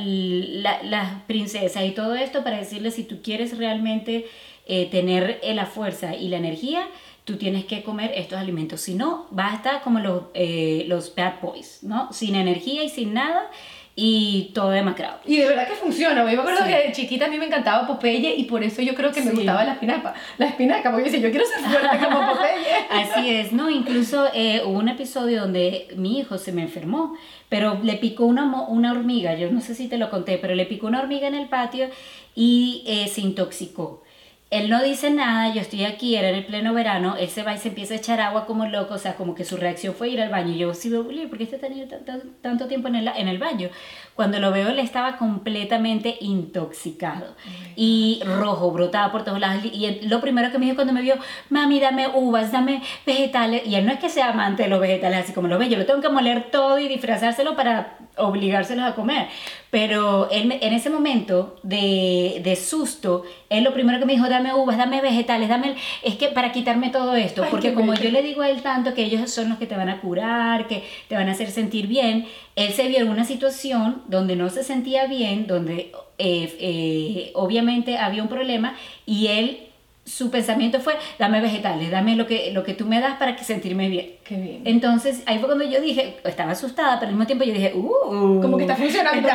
las 0.84 1.22
princesas 1.24 1.86
y 1.86 1.92
todo 1.92 2.16
esto 2.16 2.44
para 2.44 2.58
decirles 2.58 2.96
si 2.96 3.04
tú 3.04 3.22
quieres 3.24 3.58
realmente 3.58 4.28
eh, 4.68 4.88
tener 4.92 5.40
la 5.44 5.66
fuerza 5.66 6.16
y 6.16 6.28
la 6.28 6.38
energía, 6.38 6.86
tú 7.28 7.36
tienes 7.36 7.66
que 7.66 7.84
comer 7.84 8.14
estos 8.16 8.40
alimentos. 8.40 8.80
Si 8.80 8.96
no, 8.96 9.28
vas 9.32 9.52
a 9.52 9.56
estar 9.58 9.82
como 9.82 10.00
los, 10.00 10.24
eh, 10.34 10.86
los 10.88 11.14
bad 11.14 11.42
boys, 11.42 11.80
¿no? 11.82 12.12
Sin 12.14 12.36
energía 12.36 12.86
y 12.86 12.90
sin 12.90 13.14
nada 13.14 13.52
y 13.98 14.52
todo 14.54 14.70
demacrado. 14.70 15.20
Y 15.26 15.36
de 15.36 15.48
verdad 15.48 15.68
que 15.68 15.74
funciona. 15.74 16.22
Yo 16.22 16.38
me 16.38 16.42
acuerdo 16.42 16.64
que 16.66 16.88
de 16.88 16.92
chiquita 16.94 17.26
a 17.26 17.28
mí 17.28 17.38
me 17.38 17.48
encantaba 17.48 17.86
Popeye 17.86 18.36
y 18.38 18.46
por 18.46 18.64
eso 18.64 18.82
yo 18.82 18.96
creo 18.96 19.12
que 19.12 19.22
me 19.22 19.32
gustaba 19.32 19.66
la 19.66 19.74
espinaca. 19.74 20.14
La 20.38 20.46
espinaca, 20.46 20.90
porque 20.90 21.10
yo 21.10 21.12
decía, 21.12 21.28
yo 21.28 21.32
quiero 21.32 21.46
ser 21.46 21.60
fuerte 21.70 22.06
como 22.06 22.28
Popeye. 22.34 22.88
Así 22.92 23.30
es, 23.30 23.52
¿no? 23.52 23.70
Incluso 23.70 24.30
eh, 24.34 24.62
hubo 24.64 24.80
un 24.80 24.88
episodio 24.88 25.42
donde 25.42 25.90
mi 25.98 26.20
hijo 26.20 26.38
se 26.38 26.54
me 26.54 26.62
enfermó, 26.62 27.18
pero 27.50 27.78
le 27.84 27.98
picó 27.98 28.24
una, 28.24 28.46
una 28.70 28.94
hormiga, 28.94 29.36
yo 29.36 29.52
no 29.52 29.60
sé 29.60 29.76
si 29.76 29.90
te 29.90 29.98
lo 29.98 30.10
conté, 30.10 30.38
pero 30.38 30.56
le 30.56 30.66
picó 30.66 30.88
una 30.88 31.02
hormiga 31.02 31.28
en 31.28 31.36
el 31.36 31.50
patio 31.50 31.90
y 32.36 32.86
eh, 32.88 33.10
se 33.10 33.20
intoxicó. 33.20 34.04
Él 34.50 34.70
no 34.70 34.82
dice 34.82 35.10
nada, 35.12 35.54
yo 35.54 35.60
estoy 35.60 35.84
aquí, 35.84 36.16
era 36.16 36.30
en 36.30 36.36
el 36.36 36.46
pleno 36.46 36.74
verano, 36.74 37.18
él 37.18 37.28
se 37.28 37.44
va 37.44 37.54
y 37.54 37.58
se 37.58 37.68
empieza 37.68 37.96
a 37.96 37.98
echar 37.98 38.22
agua 38.22 38.46
como 38.46 38.66
loco, 38.66 38.94
o 38.94 38.98
sea, 38.98 39.16
como 39.16 39.36
que 39.36 39.44
su 39.44 39.58
reacción 39.58 39.94
fue 39.94 40.08
ir 40.08 40.22
al 40.22 40.30
baño. 40.30 40.54
Y 40.54 40.60
yo, 40.60 40.74
sí, 40.74 40.90
¿por 40.90 41.38
qué 41.38 41.44
está 41.44 41.58
teniendo 41.58 41.98
tanto, 41.98 42.28
tanto 42.42 42.68
tiempo 42.68 42.88
en 42.88 42.96
el, 42.96 43.08
en 43.10 43.28
el 43.28 43.40
baño? 43.40 43.70
Cuando 44.16 44.40
lo 44.40 44.52
veo, 44.52 44.70
él 44.70 44.80
estaba 44.80 45.18
completamente 45.18 46.18
intoxicado 46.22 47.36
y 47.76 48.22
rojo, 48.26 48.72
brotaba 48.72 49.12
por 49.12 49.26
todos 49.26 49.40
lados. 49.40 49.66
Y 49.66 50.08
lo 50.08 50.22
primero 50.22 50.50
que 50.50 50.58
me 50.60 50.66
dijo 50.66 50.76
cuando 50.76 50.94
me 50.94 51.02
vio, 51.02 51.16
mami, 51.50 51.82
dame 51.82 52.08
uvas, 52.08 52.54
dame 52.54 52.82
vegetales. 53.06 53.68
Y 53.68 53.76
él 53.76 53.86
no 53.86 53.92
es 53.92 54.00
que 54.00 54.10
sea 54.10 54.30
amante 54.30 54.64
de 54.64 54.70
los 54.70 54.80
vegetales, 54.80 55.26
así 55.26 55.34
como 55.34 55.50
lo 55.50 55.60
ve, 55.60 55.68
yo 55.68 55.78
lo 55.78 55.86
tengo 55.86 56.02
que 56.02 56.10
moler 56.10 56.50
todo 56.52 56.80
y 56.80 56.88
disfrazárselo 56.88 57.58
para 57.58 57.97
obligárselos 58.18 58.86
a 58.86 58.96
comer. 58.96 59.28
Pero 59.70 60.30
él, 60.32 60.58
en 60.62 60.74
ese 60.74 60.90
momento 60.90 61.58
de, 61.64 62.42
de, 62.44 62.56
susto, 62.56 63.24
él 63.50 63.64
lo 63.64 63.74
primero 63.74 64.00
que 64.00 64.06
me 64.06 64.14
dijo, 64.14 64.30
dame 64.30 64.54
uvas, 64.54 64.78
dame 64.78 65.02
vegetales, 65.02 65.50
dame... 65.50 65.76
Es 66.04 66.16
que 66.16 66.30
para 66.30 66.52
quitarme 66.52 66.90
todo 66.90 67.16
esto, 67.16 67.46
porque 67.52 67.74
como 67.74 67.94
yo 67.94 68.10
le 68.10 68.22
digo 68.22 68.42
a 68.42 68.50
él 68.50 68.62
tanto 68.62 68.94
que 68.94 69.04
ellos 69.04 69.30
son 69.30 69.50
los 69.50 69.58
que 69.58 69.68
te 69.68 69.76
van 69.76 69.90
a 69.90 70.00
curar, 70.00 70.68
que 70.68 70.84
te 71.10 71.16
van 71.16 71.28
a 71.28 71.34
hacer 71.34 71.52
sentir 71.52 71.88
bien, 71.88 72.28
él 72.56 72.74
se 72.74 72.88
vio 72.88 73.00
en 73.00 73.10
una 73.10 73.26
situación 73.26 74.02
donde 74.08 74.36
no 74.36 74.50
se 74.50 74.64
sentía 74.64 75.06
bien, 75.06 75.48
donde 75.48 75.92
eh, 76.18 76.58
eh, 76.60 77.32
obviamente 77.36 77.98
había 77.98 78.24
un 78.24 78.30
problema 78.30 78.76
y 79.06 79.28
él 79.28 79.67
su 80.08 80.32
pensamiento 80.32 80.80
fue, 80.80 80.96
dame 81.20 81.42
vegetales, 81.42 81.92
dame 81.92 82.16
lo 82.16 82.26
que, 82.26 82.52
lo 82.54 82.64
que 82.64 82.74
tú 82.74 82.86
me 82.86 83.02
das 83.02 83.18
para 83.18 83.36
que 83.36 83.44
sentirme 83.44 83.90
bien. 83.90 84.16
Qué 84.24 84.38
bien. 84.38 84.62
Entonces, 84.66 85.22
ahí 85.26 85.38
fue 85.38 85.48
cuando 85.48 85.66
yo 85.66 85.82
dije, 85.82 86.18
estaba 86.24 86.54
asustada, 86.54 86.98
pero 87.00 87.10
al 87.10 87.16
mismo 87.16 87.28
tiempo 87.28 87.44
yo 87.44 87.54
dije, 87.54 87.74
uh, 87.76 88.42
como 88.42 88.58
que 88.58 88.64
está 88.64 88.76
funcionando. 88.78 89.28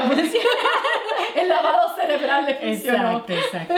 El 1.36 1.48
lavado 1.48 1.94
cerebral 1.94 2.46
le 2.46 2.54
funcionó. 2.54 3.24
Exacto, 3.26 3.32
exacto. 3.32 3.74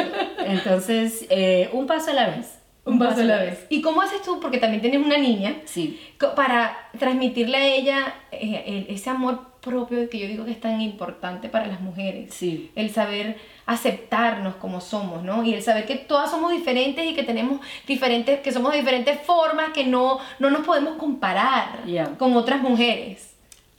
Entonces, 0.46 1.26
eh, 1.30 1.68
un 1.72 1.86
paso 1.86 2.12
a 2.12 2.14
la 2.14 2.28
vez. 2.28 2.60
Un 2.84 2.98
paso 2.98 3.22
a 3.22 3.24
la 3.24 3.38
vez. 3.38 3.66
¿Y 3.70 3.80
cómo 3.80 4.00
haces 4.00 4.22
tú, 4.22 4.38
porque 4.40 4.58
también 4.58 4.80
tienes 4.80 5.00
una 5.00 5.18
niña, 5.18 5.56
sí. 5.64 6.00
para 6.36 6.90
transmitirle 6.98 7.56
a 7.56 7.66
ella 7.66 8.14
eh, 8.30 8.86
ese 8.88 9.10
amor 9.10 9.53
propio 9.64 10.08
que 10.10 10.18
yo 10.18 10.28
digo 10.28 10.44
que 10.44 10.50
es 10.50 10.60
tan 10.60 10.80
importante 10.80 11.48
para 11.48 11.66
las 11.66 11.80
mujeres? 11.80 12.34
Sí. 12.34 12.70
El 12.74 12.90
saber 12.90 13.36
aceptarnos 13.66 14.56
como 14.56 14.80
somos, 14.80 15.22
¿no? 15.22 15.44
Y 15.44 15.54
el 15.54 15.62
saber 15.62 15.86
que 15.86 15.96
todas 15.96 16.30
somos 16.30 16.52
diferentes 16.52 17.04
y 17.04 17.14
que 17.14 17.22
tenemos 17.22 17.60
diferentes, 17.86 18.40
que 18.40 18.52
somos 18.52 18.72
de 18.72 18.78
diferentes 18.78 19.20
formas, 19.22 19.70
que 19.72 19.84
no, 19.84 20.18
no 20.38 20.50
nos 20.50 20.66
podemos 20.66 20.96
comparar 20.96 21.80
con 22.18 22.36
otras 22.36 22.60
mujeres. 22.60 23.34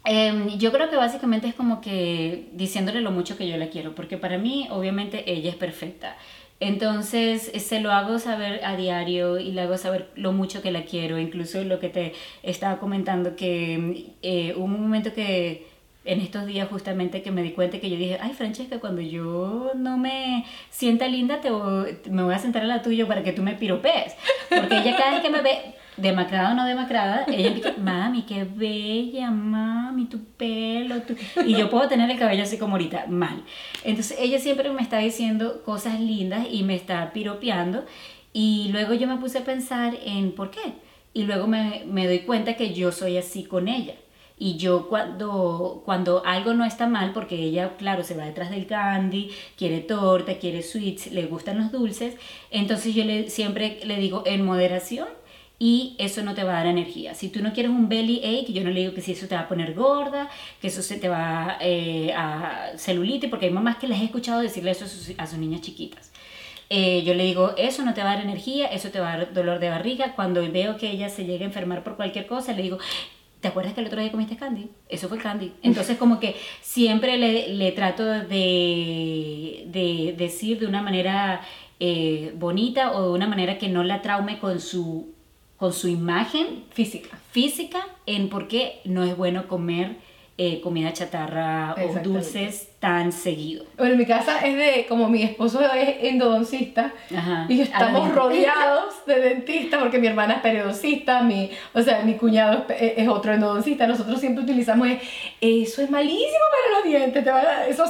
Em, 0.05 0.57
yo 0.59 0.71
creo 0.71 0.89
que 0.89 0.95
básicamente 0.95 1.47
es 1.47 1.55
como 1.55 1.81
que 1.81 2.49
diciéndole 2.53 3.01
lo 3.01 3.11
mucho 3.11 3.37
que 3.37 3.47
yo 3.47 3.57
la 3.57 3.69
quiero, 3.69 3.95
porque 3.95 4.17
para 4.17 4.37
mí 4.37 4.67
obviamente 4.69 5.31
ella 5.31 5.49
es 5.49 5.55
perfecta. 5.55 6.15
Entonces 6.59 7.51
se 7.57 7.81
lo 7.81 7.91
hago 7.91 8.17
saber 8.19 8.63
a 8.63 8.77
diario 8.77 9.39
y 9.39 9.51
le 9.51 9.61
hago 9.61 9.77
saber 9.77 10.09
lo 10.15 10.31
mucho 10.31 10.61
que 10.61 10.71
la 10.71 10.85
quiero, 10.85 11.19
incluso 11.19 11.63
lo 11.63 11.79
que 11.79 11.89
te 11.89 12.13
estaba 12.43 12.79
comentando, 12.79 13.35
que 13.35 14.13
eh, 14.21 14.53
hubo 14.55 14.63
un 14.65 14.81
momento 14.81 15.13
que 15.13 15.67
en 16.05 16.21
estos 16.21 16.45
días 16.45 16.69
justamente 16.69 17.21
que 17.21 17.31
me 17.31 17.41
di 17.41 17.51
cuenta 17.51 17.79
que 17.79 17.89
yo 17.89 17.97
dije, 17.97 18.17
ay 18.21 18.33
Francesca, 18.33 18.79
cuando 18.79 19.01
yo 19.01 19.71
no 19.75 19.97
me 19.97 20.45
sienta 20.69 21.07
linda, 21.07 21.41
te 21.41 21.49
me 22.09 22.23
voy 22.23 22.33
a 22.33 22.39
sentar 22.39 22.61
a 22.63 22.67
la 22.67 22.81
tuya 22.81 23.07
para 23.07 23.23
que 23.23 23.33
tú 23.33 23.41
me 23.41 23.55
piropees. 23.55 24.15
Porque 24.49 24.77
ella 24.77 24.95
cada 24.97 25.13
vez 25.13 25.21
que 25.21 25.29
me 25.29 25.41
ve, 25.41 25.75
demacrada 25.97 26.51
o 26.51 26.53
no 26.53 26.65
demacrada, 26.65 27.25
ella 27.27 27.49
dice, 27.49 27.73
mami, 27.77 28.21
qué 28.23 28.43
bella, 28.43 29.31
mami, 29.31 30.05
tu 30.05 30.23
pelo, 30.23 31.01
y 31.45 31.55
yo 31.55 31.69
puedo 31.69 31.87
tener 31.87 32.09
el 32.09 32.19
cabello 32.19 32.43
así 32.43 32.57
como 32.57 32.73
ahorita, 32.73 33.07
mal. 33.07 33.43
Entonces 33.83 34.17
ella 34.19 34.39
siempre 34.39 34.69
me 34.71 34.83
está 34.83 34.99
diciendo 34.99 35.63
cosas 35.63 35.99
lindas 35.99 36.47
y 36.51 36.63
me 36.63 36.75
está 36.75 37.11
piropeando 37.13 37.85
y 38.31 38.69
luego 38.71 38.93
yo 38.93 39.07
me 39.07 39.17
puse 39.17 39.39
a 39.39 39.45
pensar 39.45 39.95
en 40.05 40.33
por 40.33 40.51
qué. 40.51 40.73
Y 41.13 41.23
luego 41.23 41.47
me, 41.47 41.83
me 41.87 42.05
doy 42.05 42.19
cuenta 42.19 42.55
que 42.55 42.73
yo 42.73 42.91
soy 42.91 43.17
así 43.17 43.45
con 43.45 43.69
ella. 43.69 43.93
Y 44.37 44.57
yo 44.57 44.89
cuando, 44.89 45.81
cuando 45.85 46.25
algo 46.25 46.53
no 46.53 46.65
está 46.65 46.87
mal, 46.87 47.13
porque 47.13 47.35
ella, 47.35 47.77
claro, 47.77 48.03
se 48.03 48.15
va 48.15 48.25
detrás 48.25 48.49
del 48.49 48.67
candy, 48.67 49.31
quiere 49.57 49.79
torta, 49.79 50.37
quiere 50.39 50.61
sweets, 50.61 51.11
le 51.11 51.25
gustan 51.25 51.57
los 51.57 51.71
dulces, 51.71 52.15
entonces 52.51 52.93
yo 52.93 53.05
le, 53.05 53.29
siempre 53.29 53.79
le 53.85 53.97
digo 53.97 54.23
en 54.25 54.43
moderación 54.43 55.07
y 55.57 55.95
eso 55.99 56.21
no 56.21 56.33
te 56.33 56.43
va 56.43 56.51
a 56.51 56.55
dar 56.55 56.67
energía. 56.67 57.13
Si 57.13 57.29
tú 57.29 57.41
no 57.41 57.53
quieres 57.53 57.71
un 57.71 57.87
belly 57.87 58.17
ache, 58.19 58.51
yo 58.51 58.63
no 58.63 58.71
le 58.71 58.81
digo 58.81 58.93
que 58.93 59.01
si 59.01 59.13
eso 59.13 59.27
te 59.27 59.35
va 59.35 59.41
a 59.41 59.47
poner 59.47 59.73
gorda, 59.73 60.29
que 60.59 60.67
eso 60.67 60.81
se 60.81 60.97
te 60.97 61.07
va 61.07 61.57
eh, 61.61 62.11
a 62.13 62.71
celulitis, 62.77 63.29
porque 63.29 63.45
hay 63.45 63.51
mamás 63.53 63.77
que 63.77 63.87
les 63.87 64.01
he 64.01 64.05
escuchado 64.05 64.41
decirle 64.41 64.71
eso 64.71 64.85
a 64.85 64.87
sus, 64.89 65.13
a 65.17 65.27
sus 65.27 65.39
niñas 65.39 65.61
chiquitas. 65.61 66.11
Eh, 66.69 67.03
yo 67.03 67.13
le 67.13 67.23
digo, 67.23 67.53
eso 67.57 67.83
no 67.83 67.93
te 67.93 68.01
va 68.01 68.11
a 68.11 68.15
dar 68.15 68.23
energía, 68.23 68.67
eso 68.67 68.89
te 68.89 68.99
va 68.99 69.13
a 69.13 69.17
dar 69.17 69.33
dolor 69.33 69.59
de 69.59 69.69
barriga. 69.69 70.13
Cuando 70.15 70.41
veo 70.51 70.77
que 70.77 70.89
ella 70.89 71.09
se 71.09 71.25
llega 71.25 71.45
a 71.45 71.47
enfermar 71.47 71.83
por 71.83 71.95
cualquier 71.95 72.27
cosa, 72.27 72.53
le 72.53 72.63
digo, 72.63 72.79
¿te 73.45 73.49
acuerdas 73.49 73.75
que 73.75 73.81
el 73.81 73.85
otro 73.85 74.01
día 74.01 74.09
comiste 74.09 74.37
candy? 74.37 74.71
Eso 74.89 75.07
fue 75.07 75.19
candy. 75.19 75.51
Entonces 75.61 75.99
como 75.99 76.19
que 76.19 76.35
siempre 76.61 77.15
le, 77.15 77.71
trato 77.73 78.03
de, 78.03 79.65
de, 79.67 80.15
decir 80.17 80.59
de 80.59 80.65
una 80.65 80.81
manera 80.81 81.41
eh, 81.79 82.33
bonita 82.37 82.93
o 82.93 83.03
de 83.03 83.09
una 83.13 83.27
manera 83.27 83.59
que 83.59 83.69
no 83.69 83.83
la 83.83 84.01
traume 84.01 84.39
con 84.39 84.59
su, 84.59 85.13
con 85.57 85.73
su 85.73 85.87
imagen 85.87 86.63
física. 86.71 87.19
física 87.29 87.85
en 88.07 88.29
por 88.29 88.47
qué 88.47 88.81
no 88.83 89.03
es 89.03 89.15
bueno 89.15 89.47
comer 89.47 89.97
eh, 90.37 90.59
comida 90.59 90.91
chatarra 90.91 91.75
o 91.75 91.99
dulces 92.03 92.67
tan 92.79 93.13
seguido. 93.13 93.63
Bueno, 93.77 93.93
en 93.93 93.99
mi 93.99 94.05
casa 94.05 94.39
es 94.45 94.55
de, 94.57 94.85
como 94.89 95.07
mi 95.07 95.23
esposo 95.23 95.61
es 95.73 95.95
endodoncista 96.01 96.91
y 97.47 97.61
estamos 97.61 98.13
rodeados 98.13 99.05
de 99.05 99.21
dentistas 99.21 99.79
porque 99.79 99.97
mi 99.97 100.07
hermana 100.07 100.33
es 100.33 100.41
periodoncista, 100.41 101.21
mi, 101.21 101.51
o 101.73 101.81
sea, 101.81 102.01
mi 102.01 102.15
cuñado 102.15 102.65
es, 102.67 103.07
otro 103.07 103.33
endodoncista, 103.33 103.87
nosotros 103.87 104.19
siempre 104.19 104.43
utilizamos 104.43 104.89
eso 105.39 105.81
es 105.81 105.89
malísimo 105.89 106.43
para 106.51 106.79
los 106.79 106.89
dientes, 106.89 107.23
te 107.23 107.71
eso 107.71 107.85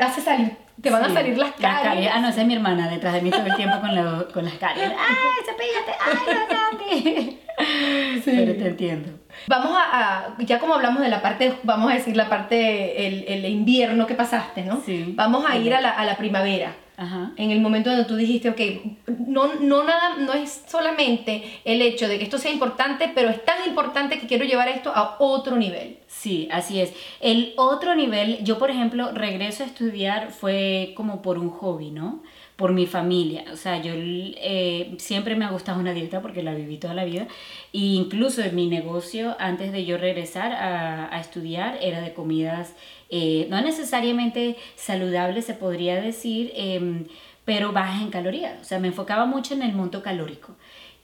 hace 0.00 0.20
salir 0.22 0.56
te 0.80 0.90
van 0.90 1.04
a 1.04 1.12
salir 1.12 1.38
las 1.38 1.52
caries. 1.52 2.10
Ah, 2.12 2.20
no, 2.20 2.28
esa 2.28 2.40
es 2.40 2.46
mi 2.46 2.54
hermana 2.54 2.88
detrás 2.88 3.14
de 3.14 3.20
mí 3.20 3.30
todo 3.30 3.44
el 3.44 3.54
tiempo 3.54 3.80
con, 3.80 3.90
con 4.32 4.44
las 4.44 4.54
caries. 4.54 4.90
¡Ay, 4.90 5.44
cepíllate! 5.44 5.92
¡Ay, 6.00 6.34
no, 6.34 7.42
Sí. 8.24 8.32
Pero 8.36 8.54
te 8.54 8.66
entiendo. 8.68 9.21
Vamos 9.46 9.72
a, 9.76 10.34
ya 10.38 10.58
como 10.58 10.74
hablamos 10.74 11.02
de 11.02 11.08
la 11.08 11.22
parte, 11.22 11.54
vamos 11.62 11.90
a 11.90 11.94
decir 11.94 12.16
la 12.16 12.28
parte, 12.28 13.06
el, 13.06 13.24
el 13.28 13.44
invierno 13.46 14.06
que 14.06 14.14
pasaste, 14.14 14.62
¿no? 14.62 14.80
Sí. 14.84 15.12
Vamos 15.14 15.44
a 15.48 15.56
ir 15.56 15.74
a 15.74 15.80
la, 15.80 15.90
a 15.90 16.04
la 16.04 16.16
primavera. 16.16 16.76
Ajá. 16.94 17.32
En 17.36 17.50
el 17.50 17.60
momento 17.60 17.90
donde 17.90 18.04
tú 18.04 18.16
dijiste, 18.16 18.50
ok, 18.50 18.60
no, 19.26 19.54
no, 19.54 19.82
nada, 19.82 20.16
no 20.18 20.34
es 20.34 20.62
solamente 20.68 21.42
el 21.64 21.80
hecho 21.80 22.06
de 22.06 22.18
que 22.18 22.24
esto 22.24 22.38
sea 22.38 22.52
importante, 22.52 23.10
pero 23.14 23.30
es 23.30 23.42
tan 23.44 23.66
importante 23.66 24.18
que 24.18 24.26
quiero 24.26 24.44
llevar 24.44 24.68
esto 24.68 24.92
a 24.94 25.16
otro 25.18 25.56
nivel. 25.56 25.98
Sí, 26.06 26.48
así 26.52 26.80
es. 26.80 26.92
El 27.20 27.54
otro 27.56 27.94
nivel, 27.96 28.44
yo 28.44 28.58
por 28.58 28.70
ejemplo, 28.70 29.10
regreso 29.12 29.64
a 29.64 29.66
estudiar 29.66 30.30
fue 30.30 30.92
como 30.94 31.22
por 31.22 31.38
un 31.38 31.48
hobby, 31.50 31.90
¿no? 31.90 32.22
Por 32.56 32.72
mi 32.72 32.86
familia. 32.86 33.44
O 33.52 33.56
sea, 33.56 33.80
yo 33.80 33.92
eh, 33.94 34.94
siempre 34.98 35.34
me 35.36 35.44
ha 35.44 35.50
gustado 35.50 35.80
una 35.80 35.92
dieta 35.92 36.20
porque 36.20 36.42
la 36.42 36.54
viví 36.54 36.76
toda 36.76 36.94
la 36.94 37.04
vida. 37.04 37.26
E 37.72 37.78
incluso 37.78 38.42
en 38.42 38.54
mi 38.54 38.68
negocio, 38.68 39.36
antes 39.38 39.72
de 39.72 39.84
yo 39.84 39.98
regresar 39.98 40.52
a, 40.52 41.18
estudiar, 41.20 41.78
era 41.80 42.00
de 42.00 42.12
comidas 42.12 42.74
eh, 43.10 43.46
no 43.50 43.60
necesariamente 43.60 44.56
saludables, 44.76 45.44
se 45.44 45.54
podría 45.54 46.00
decir, 46.00 46.52
em, 46.54 47.04
pero 47.44 47.72
bajas 47.72 48.02
en 48.02 48.10
calorías. 48.10 48.60
O 48.60 48.64
sea, 48.64 48.78
me 48.78 48.88
enfocaba 48.88 49.26
mucho 49.26 49.54
en 49.54 49.62
el 49.62 49.72
monto 49.72 50.02
calórico. 50.02 50.54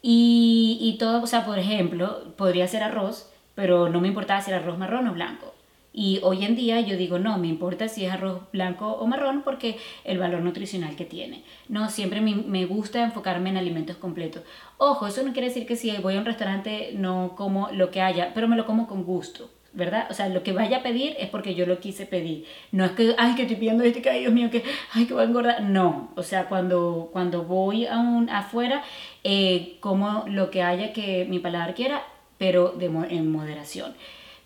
Y, 0.02 0.78
y 0.80 0.98
todo, 0.98 1.22
o 1.22 1.26
sea, 1.26 1.44
por 1.44 1.58
ejemplo, 1.58 2.34
podría 2.36 2.68
ser 2.68 2.82
arroz, 2.82 3.30
pero 3.54 3.88
no 3.88 4.00
me 4.00 4.08
importaba 4.08 4.40
si 4.40 4.50
era 4.50 4.60
arroz 4.60 4.78
marrón 4.78 5.08
o 5.08 5.12
blanco. 5.12 5.54
Y 6.00 6.20
hoy 6.22 6.44
en 6.44 6.54
día 6.54 6.80
yo 6.80 6.96
digo, 6.96 7.18
no, 7.18 7.38
me 7.38 7.48
importa 7.48 7.88
si 7.88 8.04
es 8.04 8.12
arroz 8.12 8.42
blanco 8.52 8.86
o 8.86 9.06
marrón 9.08 9.42
porque 9.42 9.78
el 10.04 10.16
valor 10.16 10.42
nutricional 10.42 10.94
que 10.94 11.04
tiene. 11.04 11.42
No, 11.68 11.90
siempre 11.90 12.20
me, 12.20 12.66
gusta 12.66 13.02
enfocarme 13.02 13.50
en 13.50 13.56
alimentos 13.56 13.96
completos. 13.96 14.44
Ojo, 14.76 15.08
eso 15.08 15.24
no 15.24 15.32
quiere 15.32 15.48
decir 15.48 15.66
que 15.66 15.74
si 15.74 15.90
voy 15.96 16.14
a 16.14 16.20
un 16.20 16.24
restaurante 16.24 16.92
no 16.94 17.34
como 17.36 17.70
lo 17.72 17.90
que 17.90 18.00
haya, 18.00 18.30
pero 18.32 18.46
me 18.46 18.54
lo 18.54 18.64
como 18.64 18.86
con 18.86 19.02
gusto. 19.02 19.50
¿verdad? 19.72 20.06
O 20.08 20.14
sea, 20.14 20.28
lo 20.28 20.44
que 20.44 20.52
vaya 20.52 20.78
a 20.78 20.82
pedir 20.84 21.16
es 21.18 21.28
porque 21.30 21.56
yo 21.56 21.66
lo 21.66 21.80
quise 21.80 22.06
pedir. 22.06 22.46
No 22.70 22.84
es 22.84 22.92
que, 22.92 23.16
ay, 23.18 23.34
que 23.34 23.42
estoy 23.42 23.56
pidiendo 23.56 23.82
este, 23.82 24.00
que, 24.00 24.10
ay, 24.10 24.20
Dios 24.20 24.32
mío, 24.32 24.50
que, 24.52 24.62
ay, 24.92 25.04
que 25.06 25.14
voy 25.14 25.24
a 25.24 25.26
engordar. 25.26 25.62
No, 25.62 26.10
o 26.14 26.22
sea, 26.22 26.48
cuando, 26.48 27.10
cuando 27.12 27.42
voy 27.42 27.86
a 27.86 27.98
un, 27.98 28.30
afuera, 28.30 28.84
eh, 29.24 29.78
como 29.80 30.24
lo 30.28 30.52
que 30.52 30.62
haya 30.62 30.92
que 30.92 31.26
mi 31.28 31.40
paladar 31.40 31.74
quiera, 31.74 32.04
pero 32.38 32.68
de, 32.68 32.86
en 32.86 33.32
moderación. 33.32 33.94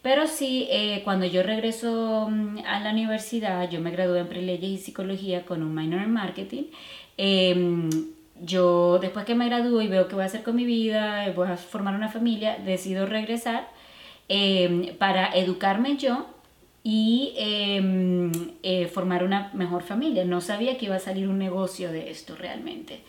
Pero 0.03 0.27
sí, 0.27 0.67
eh, 0.71 1.03
cuando 1.05 1.27
yo 1.27 1.43
regreso 1.45 2.29
mm, 2.29 2.59
a 2.67 2.81
la 2.81 2.91
universidad, 2.91 3.71
yo 3.71 3.81
me 3.81 3.93
gradué 3.93 4.21
en 4.21 4.29
preleyes 4.29 4.71
y 4.71 4.79
psicología 4.79 5.45
con 5.47 5.62
un 5.62 5.75
minor 5.75 6.03
en 6.03 6.12
marketing. 6.12 6.65
Em, 7.17 7.88
yo, 8.41 8.99
después 8.99 9.25
que 9.25 9.35
me 9.37 9.47
gradúo 9.47 9.81
y 9.81 9.88
veo 9.88 10.09
qué 10.09 10.15
voy 10.17 10.25
a 10.25 10.27
hacer 10.27 10.43
con 10.43 10.57
mi 10.57 10.65
vida, 10.65 11.33
voy 11.37 11.49
a 11.49 11.57
formar 11.57 11.95
una 11.95 12.09
familia, 12.09 12.59
decido 12.65 13.07
regresar 13.07 13.69
em, 14.29 14.97
para 14.99 15.35
educarme 15.37 15.97
yo 15.97 16.27
y 16.83 17.35
em, 17.37 18.33
eh, 18.62 18.87
formar 18.88 19.23
una 19.25 19.51
mejor 19.55 19.83
familia. 19.83 20.25
No 20.25 20.41
sabía 20.41 20.79
que 20.79 20.87
iba 20.87 20.97
a 20.97 21.01
salir 21.01 21.29
un 21.29 21.38
negocio 21.38 21.93
de 21.93 22.11
esto 22.11 22.35
realmente. 22.37 23.01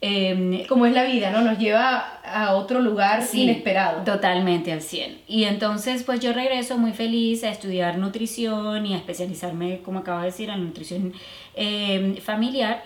Em, 0.00 0.64
como 0.66 0.86
es 0.86 0.92
la 0.92 1.02
vida, 1.02 1.30
¿no? 1.32 1.40
Nos 1.40 1.58
lleva 1.58 2.20
a 2.22 2.54
otro 2.54 2.80
lugar 2.80 3.24
inesperado. 3.32 4.04
Totalmente 4.04 4.72
al 4.72 4.80
100. 4.80 5.22
Y 5.26 5.44
entonces, 5.44 6.04
pues 6.04 6.20
yo 6.20 6.32
regreso 6.32 6.78
muy 6.78 6.92
feliz 6.92 7.42
a 7.42 7.50
estudiar 7.50 7.98
nutrición 7.98 8.86
y 8.86 8.94
a 8.94 8.98
especializarme, 8.98 9.80
como 9.80 10.00
acabo 10.00 10.20
de 10.20 10.26
decir, 10.26 10.50
en 10.50 10.64
nutrición 10.64 11.14
em, 11.56 12.16
familiar. 12.18 12.84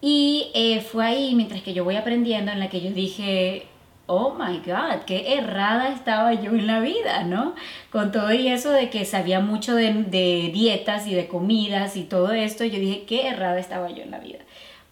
Y 0.00 0.52
eh, 0.54 0.80
fue 0.82 1.04
ahí, 1.04 1.34
mientras 1.34 1.62
que 1.62 1.74
yo 1.74 1.82
voy 1.82 1.96
aprendiendo, 1.96 2.52
en 2.52 2.60
la 2.60 2.68
que 2.68 2.80
yo 2.80 2.90
dije, 2.90 3.66
oh 4.06 4.34
my 4.38 4.58
god, 4.58 5.02
qué 5.04 5.34
errada 5.34 5.92
estaba 5.92 6.32
yo 6.34 6.52
en 6.52 6.68
la 6.68 6.78
vida, 6.78 7.24
¿no? 7.24 7.56
Con 7.90 8.12
todo 8.12 8.32
y 8.32 8.46
eso 8.46 8.70
de 8.70 8.88
que 8.88 9.04
sabía 9.04 9.40
mucho 9.40 9.74
de, 9.74 9.92
de 10.04 10.50
dietas 10.52 11.08
y 11.08 11.14
de 11.14 11.26
comidas 11.26 11.96
y 11.96 12.04
todo 12.04 12.30
esto, 12.30 12.64
yo 12.64 12.78
dije, 12.78 13.02
qué 13.04 13.26
errada 13.26 13.58
estaba 13.58 13.90
yo 13.90 14.04
en 14.04 14.12
la 14.12 14.20
vida 14.20 14.38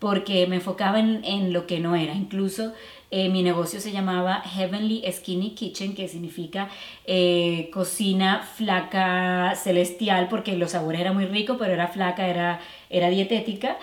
porque 0.05 0.47
me 0.47 0.57
enfocaba 0.57 1.01
en, 1.01 1.55
lo 1.55 1.67
que 1.67 1.81
no 1.81 1.97
era. 1.97 2.13
Incluso 2.13 2.75
eh, 3.11 3.31
mi 3.31 3.43
negocio 3.43 3.81
se 3.81 3.91
llamaba 3.91 4.43
Heavenly 4.43 5.03
Skinny 5.11 5.55
Kitchen, 5.55 5.95
que 5.95 6.09
significa 6.09 6.69
eh, 7.07 7.71
cocina 7.73 8.43
flaca 8.43 9.55
celestial, 9.57 10.29
porque 10.29 10.59
los 10.59 10.73
sabores 10.73 11.01
eran 11.01 11.15
muy 11.15 11.25
ricos, 11.25 11.57
pero 11.59 11.73
era 11.73 11.89
flaca, 11.89 12.29
era, 12.29 12.61
era 12.91 13.09
dietética. 13.09 13.79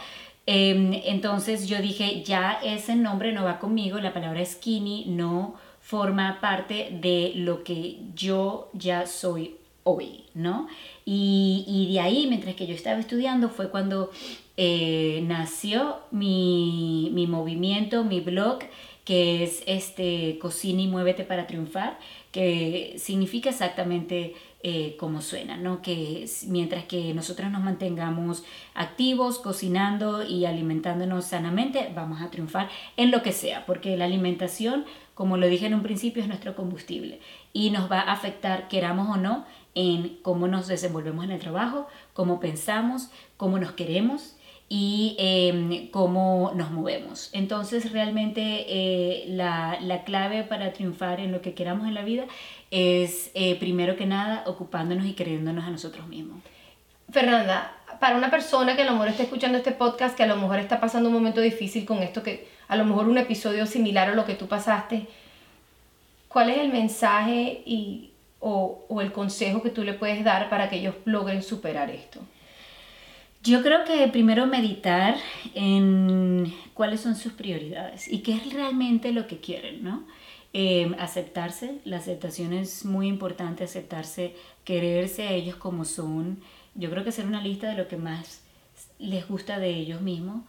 Em, 0.45 0.93
entonces 1.05 1.67
yo 1.67 1.81
dije, 1.81 2.21
ya 2.23 2.59
ese 2.63 2.95
nombre 2.95 3.31
no 3.31 3.43
va 3.43 3.57
conmigo, 3.57 3.97
la 3.97 4.13
palabra 4.13 4.45
skinny 4.45 5.05
no 5.07 5.55
forma 5.79 6.39
parte 6.39 6.89
de 7.01 7.31
lo 7.33 7.63
que 7.63 7.97
yo 8.13 8.69
ya 8.73 9.07
soy 9.07 9.55
hoy, 9.83 10.25
¿no? 10.35 10.67
Y, 11.03 11.65
y 11.67 11.91
de 11.93 11.99
ahí, 11.99 12.27
mientras 12.27 12.53
que 12.53 12.67
yo 12.67 12.75
estaba 12.75 12.99
estudiando, 12.99 13.49
fue 13.49 13.71
cuando 13.71 14.11
eh, 14.63 15.23
nació 15.25 16.01
mi, 16.11 17.09
mi, 17.13 17.25
movimiento, 17.25 18.03
mi 18.03 18.19
blog, 18.19 18.59
que 19.05 19.43
es 19.43 19.63
este 19.65 20.37
Cocina 20.39 20.83
y 20.83 20.87
Muévete 20.87 21.23
para 21.23 21.47
Triunfar, 21.47 21.97
que 22.31 22.93
significa 22.99 23.49
exactamente 23.49 24.35
eh, 24.61 24.95
como 24.99 25.23
suena, 25.23 25.57
¿no? 25.57 25.81
Que 25.81 26.29
mientras 26.45 26.83
que 26.83 27.11
nosotros 27.15 27.49
nos 27.49 27.63
mantengamos 27.63 28.43
activos, 28.75 29.39
cocinando 29.39 30.21
y 30.21 30.45
alimentándonos 30.45 31.25
sanamente, 31.25 31.91
vamos 31.95 32.21
a 32.21 32.29
triunfar 32.29 32.69
en 32.97 33.09
lo 33.09 33.23
que 33.23 33.31
sea, 33.31 33.65
porque 33.65 33.97
la 33.97 34.05
alimentación, 34.05 34.85
como 35.15 35.37
lo 35.37 35.47
dije 35.47 35.65
en 35.65 35.73
un 35.73 35.81
principio, 35.81 36.21
es 36.21 36.27
nuestro 36.27 36.55
combustible 36.55 37.19
y 37.51 37.71
nos 37.71 37.91
va 37.91 38.01
a 38.01 38.11
afectar, 38.11 38.67
queramos 38.67 39.09
o 39.09 39.17
no, 39.19 39.43
en 39.73 40.19
cómo 40.21 40.47
nos 40.47 40.67
desenvolvemos 40.67 41.25
en 41.25 41.31
el 41.31 41.39
trabajo, 41.39 41.87
cómo 42.13 42.39
pensamos, 42.39 43.09
cómo 43.37 43.57
nos 43.57 43.71
queremos 43.71 44.35
y 44.73 45.17
em, 45.19 45.91
cómo 45.91 46.53
nos 46.55 46.71
movemos. 46.71 47.29
Entonces 47.33 47.91
realmente 47.91 48.41
eh, 48.69 49.25
la, 49.27 49.77
la, 49.81 50.05
clave 50.05 50.43
para 50.43 50.71
triunfar 50.71 51.19
en 51.19 51.33
lo 51.33 51.41
que 51.41 51.53
queramos 51.53 51.89
en 51.89 51.93
la 51.93 52.03
vida 52.03 52.23
es 52.71 53.31
eh, 53.33 53.59
primero 53.59 53.97
que 53.97 54.05
nada 54.05 54.43
ocupándonos 54.45 55.05
y 55.05 55.13
creyéndonos 55.13 55.65
a 55.65 55.71
nosotros 55.71 56.07
mismos. 56.07 56.39
Fernanda, 57.09 57.73
para 57.99 58.15
una 58.15 58.31
persona 58.31 58.77
que 58.77 58.83
a 58.83 58.85
lo 58.85 58.93
mejor 58.93 59.09
está 59.09 59.23
escuchando 59.23 59.57
este 59.57 59.73
podcast, 59.73 60.15
que 60.15 60.23
a 60.23 60.27
lo 60.27 60.37
mejor 60.37 60.59
está 60.59 60.79
pasando 60.79 61.09
un 61.09 61.15
momento 61.15 61.41
difícil 61.41 61.83
con 61.83 62.01
esto, 62.01 62.23
que 62.23 62.47
a 62.69 62.77
lo 62.77 62.85
mejor 62.85 63.09
un 63.09 63.17
episodio 63.17 63.65
similar 63.65 64.07
a 64.07 64.15
lo 64.15 64.25
que 64.25 64.35
tú 64.35 64.47
pasaste, 64.47 65.05
¿cuál 66.29 66.49
es 66.49 66.59
el 66.59 66.71
mensaje 66.71 67.61
y, 67.65 68.11
o, 68.39 68.85
o 68.87 69.01
el 69.01 69.11
consejo 69.11 69.61
que 69.61 69.69
tú 69.69 69.83
le 69.83 69.95
puedes 69.95 70.23
dar 70.23 70.49
para 70.49 70.69
que 70.69 70.77
ellos 70.77 70.95
logren 71.03 71.43
superar 71.43 71.89
esto? 71.89 72.21
Yo 73.43 73.63
creo 73.63 73.83
que 73.85 74.07
primero 74.09 74.45
meditar 74.45 75.17
en 75.55 76.53
cuáles 76.75 77.01
son 77.01 77.15
sus 77.15 77.33
prioridades 77.33 78.07
y 78.07 78.19
qué 78.19 78.33
es 78.33 78.53
realmente 78.53 79.11
lo 79.11 79.25
que 79.25 79.39
quieren, 79.39 79.83
¿no? 79.83 80.03
Eh, 80.53 80.93
aceptarse, 80.99 81.79
la 81.83 81.97
aceptación 81.97 82.53
es 82.53 82.85
muy 82.85 83.07
importante, 83.07 83.63
aceptarse, 83.63 84.35
quererse 84.63 85.27
a 85.27 85.31
ellos 85.31 85.55
como 85.55 85.85
son. 85.85 86.39
Yo 86.75 86.91
creo 86.91 87.03
que 87.03 87.09
hacer 87.09 87.25
una 87.25 87.41
lista 87.41 87.69
de 87.69 87.77
lo 87.77 87.87
que 87.87 87.97
más 87.97 88.41
les 88.99 89.27
gusta 89.27 89.57
de 89.57 89.69
ellos 89.69 90.01
mismos 90.01 90.43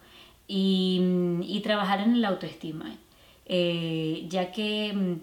y, 0.47 1.61
trabajar 1.63 2.01
en 2.01 2.21
la 2.21 2.27
autoestima, 2.27 2.95
eh, 3.45 4.25
ya 4.29 4.51
que 4.51 4.93
mm, 4.93 5.13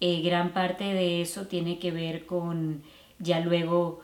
eh, 0.00 0.22
gran 0.22 0.52
parte 0.52 0.84
de 0.84 1.20
eso 1.20 1.46
tiene 1.46 1.78
que 1.78 1.90
ver 1.90 2.24
con 2.24 2.82
ya 3.18 3.40
luego 3.40 4.00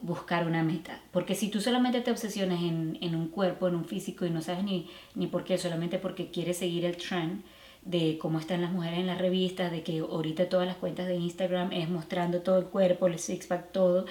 buscar 0.00 0.46
una 0.46 0.62
meta. 0.62 1.00
Porque 1.10 1.34
si 1.34 1.48
tú 1.48 1.60
solamente 1.60 2.00
te 2.00 2.10
obsesionas 2.10 2.62
en, 2.62 2.98
en, 3.00 3.14
un 3.14 3.28
cuerpo, 3.28 3.68
en 3.68 3.74
un 3.74 3.84
físico 3.84 4.26
y 4.26 4.30
no 4.30 4.42
sabes 4.42 4.64
ni, 4.64 4.88
ni 5.14 5.26
por 5.26 5.44
qué, 5.44 5.58
solamente 5.58 5.98
porque 5.98 6.30
quieres 6.30 6.58
seguir 6.58 6.84
el 6.84 6.96
trend, 6.96 7.42
de 7.86 8.18
cómo 8.18 8.40
están 8.40 8.62
las 8.62 8.72
mujeres 8.72 8.98
en 8.98 9.06
las 9.06 9.18
revistas, 9.18 9.70
de 9.70 9.82
que 9.82 10.00
ahorita 10.00 10.48
todas 10.48 10.66
las 10.66 10.76
cuentas 10.76 11.06
de 11.06 11.14
Instagram 11.14 11.72
es 11.72 11.88
mostrando 11.88 12.40
todo 12.40 12.58
el 12.58 12.66
cuerpo, 12.66 13.06
el 13.06 13.18
six-pack, 13.18 13.70
todo. 13.70 14.06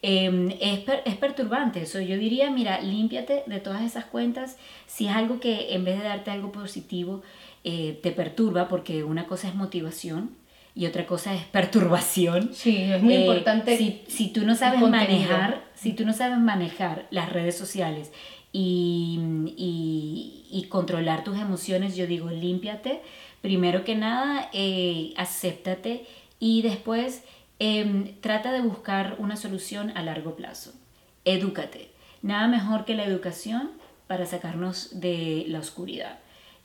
Em, 0.00 0.52
es, 0.60 0.84
es, 1.04 1.16
perturbante 1.16 1.82
eso. 1.82 2.00
Yo 2.00 2.16
diría, 2.16 2.50
mira, 2.50 2.80
límpiate 2.80 3.42
de 3.46 3.58
todas 3.58 3.82
esas 3.82 4.04
cuentas. 4.04 4.56
Si 4.86 5.08
es 5.08 5.12
algo 5.12 5.40
que 5.40 5.74
en 5.74 5.84
vez 5.84 5.98
de 5.98 6.04
darte 6.04 6.30
algo 6.30 6.52
positivo, 6.52 7.22
eh, 7.64 7.98
te 8.00 8.12
perturba, 8.12 8.68
porque 8.68 9.02
una 9.02 9.26
cosa 9.26 9.48
es 9.48 9.56
motivación 9.56 10.30
y 10.76 10.84
otra 10.84 11.06
cosa 11.06 11.34
es 11.34 11.42
perturbación. 11.44 12.50
Sí, 12.52 12.76
es 12.82 13.02
muy 13.02 13.14
eh, 13.14 13.20
importante. 13.22 13.78
Si, 13.78 14.02
si, 14.08 14.28
tú 14.28 14.44
no 14.44 14.54
sabes 14.54 14.78
manejar, 14.82 15.64
si 15.74 15.94
tú 15.94 16.04
no 16.04 16.12
sabes 16.12 16.38
manejar 16.38 17.06
las 17.10 17.32
redes 17.32 17.56
sociales 17.56 18.12
y, 18.52 19.18
y, 19.56 20.44
y 20.50 20.64
controlar 20.64 21.24
tus 21.24 21.38
emociones, 21.38 21.96
yo 21.96 22.06
digo, 22.06 22.30
límpiate. 22.30 23.00
Primero 23.40 23.84
que 23.84 23.94
nada, 23.94 24.50
eh, 24.52 25.14
acéptate 25.16 26.04
y 26.38 26.60
después 26.60 27.24
em, 27.58 28.20
trata 28.20 28.52
de 28.52 28.60
buscar 28.60 29.16
una 29.18 29.36
solución 29.36 29.96
a 29.96 30.02
largo 30.02 30.36
plazo. 30.36 30.74
Edúcate. 31.24 31.88
Nada 32.20 32.48
mejor 32.48 32.84
que 32.84 32.94
la 32.94 33.04
educación 33.04 33.70
para 34.06 34.26
sacarnos 34.26 35.00
de 35.00 35.46
la 35.48 35.58
oscuridad. 35.58 36.18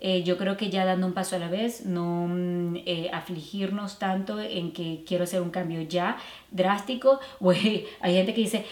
Eh, 0.04 0.24
yo 0.24 0.36
creo 0.36 0.58
que 0.58 0.72
ya 0.72 0.84
dando 0.84 1.06
un 1.06 1.14
paso 1.14 1.36
a 1.36 1.40
la 1.40 1.48
vez, 1.48 1.86
no 1.86 2.28
mm, 2.28 2.78
eh, 2.88 3.12
afligirnos 3.14 4.00
tanto 4.00 4.42
en 4.42 4.74
que 4.74 5.04
quiero 5.06 5.26
hacer 5.26 5.42
un 5.42 5.52
cambio 5.52 5.82
ya 5.84 6.18
drástico. 6.50 7.20
hay 8.02 8.16
gente 8.16 8.34
que 8.34 8.42
dice, 8.42 8.66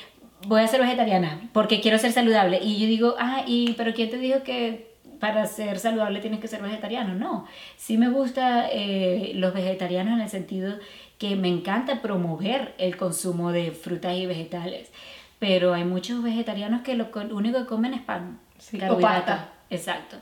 voy 0.48 0.62
a 0.62 0.68
ser 0.68 0.82
vegetariana 0.82 1.50
porque 1.54 1.82
quiero 1.82 2.00
ser 2.00 2.12
saludable. 2.13 2.60
Y 2.63 2.80
yo 2.80 2.88
digo, 2.88 3.15
ah, 3.20 3.44
y, 3.46 3.74
pero 3.74 3.94
¿quién 3.94 4.10
te 4.10 4.18
dijo 4.18 4.42
que 4.42 4.89
para 5.20 5.46
ser 5.46 5.78
saludable 5.78 6.20
tienes 6.20 6.39
que 6.39 6.48
ser 6.48 6.63
vegetariano? 6.63 7.13
No, 7.13 7.46
sí 7.78 7.98
me 7.98 8.10
gusta 8.10 8.68
eh, 8.72 9.34
los 9.36 9.54
vegetarianos 9.54 10.15
en 10.15 10.22
el 10.22 10.30
sentido 10.30 10.80
que 11.20 11.36
me 11.36 11.50
encanta 11.50 12.02
promover 12.02 12.74
el 12.80 12.98
consumo 12.98 13.52
de 13.52 13.72
frutas 13.72 14.15
y 14.18 14.26
vegetales. 14.26 14.89
Pero 15.38 15.76
hay 15.76 15.84
muchos 15.86 16.24
vegetarianos 16.24 16.82
que 16.82 16.96
lo 16.96 17.10
único 17.32 17.60
que 17.60 17.65
comen 17.65 17.94
es 17.94 18.02
pan. 18.02 18.39
Sí, 18.58 18.80
o 18.89 19.00
pasta. 19.00 19.52
Exacto. 19.70 20.18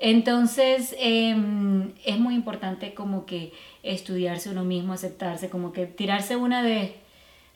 Entonces, 0.00 0.96
em, 0.98 1.92
es 2.04 2.18
muy 2.18 2.34
importante 2.34 2.94
como 2.94 3.26
que 3.26 3.52
estudiarse 3.82 4.50
uno 4.50 4.64
mismo, 4.64 4.94
aceptarse, 4.94 5.50
como 5.50 5.72
que 5.72 5.86
tirarse 5.86 6.36
una 6.36 6.62
de 6.62 6.94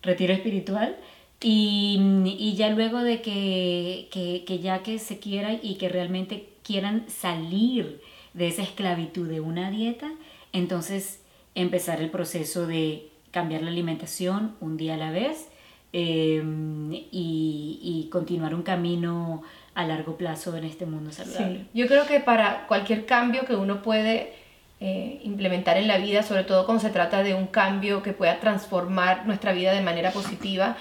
retiro 0.03 0.35
espiritual 0.35 0.97
y, 1.41 1.99
y 2.39 2.55
ya 2.55 2.69
luego 2.71 2.99
de 3.03 3.23
que, 3.23 4.09
que, 4.13 4.45
que, 4.47 4.59
ya 4.59 4.83
que 4.83 4.99
se 4.99 5.19
quieran 5.19 5.59
y 5.63 5.77
que 5.77 5.89
realmente 5.89 6.49
quieran 6.63 7.07
salir 7.09 8.01
de 8.35 8.49
esa 8.49 8.63
esclavitud 8.63 9.29
de 9.29 9.41
una 9.41 9.71
dieta, 9.71 10.13
entonces 10.53 11.21
empezar 11.55 12.01
el 12.01 12.11
proceso 12.11 12.67
de 12.67 13.09
cambiar 13.31 13.63
la 13.63 13.71
alimentación 13.71 14.55
un 14.61 14.77
día 14.77 14.95
a 14.95 14.97
la 14.99 15.11
vez 15.11 15.49
em, 15.93 16.93
y, 16.93 17.79
y, 17.83 18.09
continuar 18.11 18.55
un 18.55 18.63
camino 18.63 19.43
a 19.75 19.85
largo 19.85 20.17
plazo 20.17 20.57
en 20.57 20.65
este 20.65 20.87
mundo 20.87 21.11
saludable. 21.13 21.59
Sí. 21.59 21.69
Yo 21.75 21.87
creo 21.87 22.07
que 22.07 22.21
para 22.21 22.67
cualquier 22.67 23.07
cambio 23.07 23.45
que 23.45 23.55
uno 23.55 23.83
puede 23.83 24.35
eh, 24.81 25.21
implementar 25.25 25.77
en 25.77 25.89
la 25.89 25.99
vida, 25.99 26.23
sobre 26.23 26.45
todo 26.45 26.65
cuando 26.65 26.83
se 26.83 26.91
trata 26.91 27.23
de 27.23 27.35
un 27.35 27.47
cambio 27.47 28.03
que 28.03 28.13
pueda 28.13 28.41
transformar 28.41 29.27
nuestra 29.27 29.53
vida 29.53 29.73
de 29.73 29.81
manera 29.81 30.11
positiva, 30.11 30.77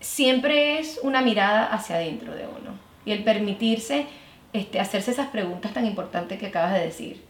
siempre 0.00 0.78
es 0.78 1.00
una 1.02 1.22
mirada 1.22 1.66
hacia 1.66 1.96
adentro 1.96 2.34
de 2.34 2.44
uno 2.44 2.78
y 3.04 3.12
el 3.12 3.24
permitirse 3.24 4.06
este, 4.52 4.78
hacerse 4.78 5.10
esas 5.10 5.28
preguntas 5.28 5.72
tan 5.72 5.84
importantes 5.84 6.38
que 6.38 6.46
acabas 6.46 6.74
de 6.74 6.80
decir. 6.80 7.24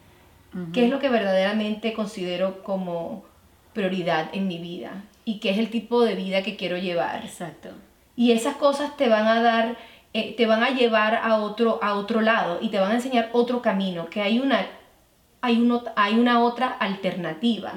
¿Qué 0.73 0.85
es 0.85 0.91
lo 0.91 1.01
que 1.01 1.09
verdaderamente 1.09 1.95
considero 1.95 2.63
como 2.63 3.25
prioridad 3.73 4.29
en 4.33 4.47
mi 4.47 4.59
vida? 4.59 5.03
¿Y 5.25 5.41
qué 5.41 5.51
es 5.51 5.59
el 5.59 5.69
tipo 5.69 6.03
de 6.05 6.15
vida 6.15 6.43
que 6.43 6.55
quiero 6.55 6.79
llevar? 6.79 7.25
Exacto. 7.25 7.71
Y 8.15 8.31
esas 8.31 8.55
cosas 8.57 8.97
te 8.97 9.09
van 9.09 9.27
a 9.27 9.43
dar, 9.43 9.77
eh, 10.17 10.35
te 10.37 10.47
van 10.47 10.63
a 10.63 10.71
llevar 10.71 11.17
a 11.17 11.39
otro, 11.39 11.81
a 11.83 11.95
otro 11.95 12.21
lado 12.21 12.59
y 12.63 12.69
te 12.69 12.79
van 12.79 12.93
a 12.93 12.95
enseñar 12.95 13.31
otro 13.33 13.61
camino, 13.61 14.09
que 14.09 14.23
hay 14.23 14.39
una, 14.39 14.65
hay 15.41 15.61
uno, 15.61 15.83
hay 15.97 16.15
una 16.15 16.45
otra 16.45 16.69
alternativa 16.69 17.75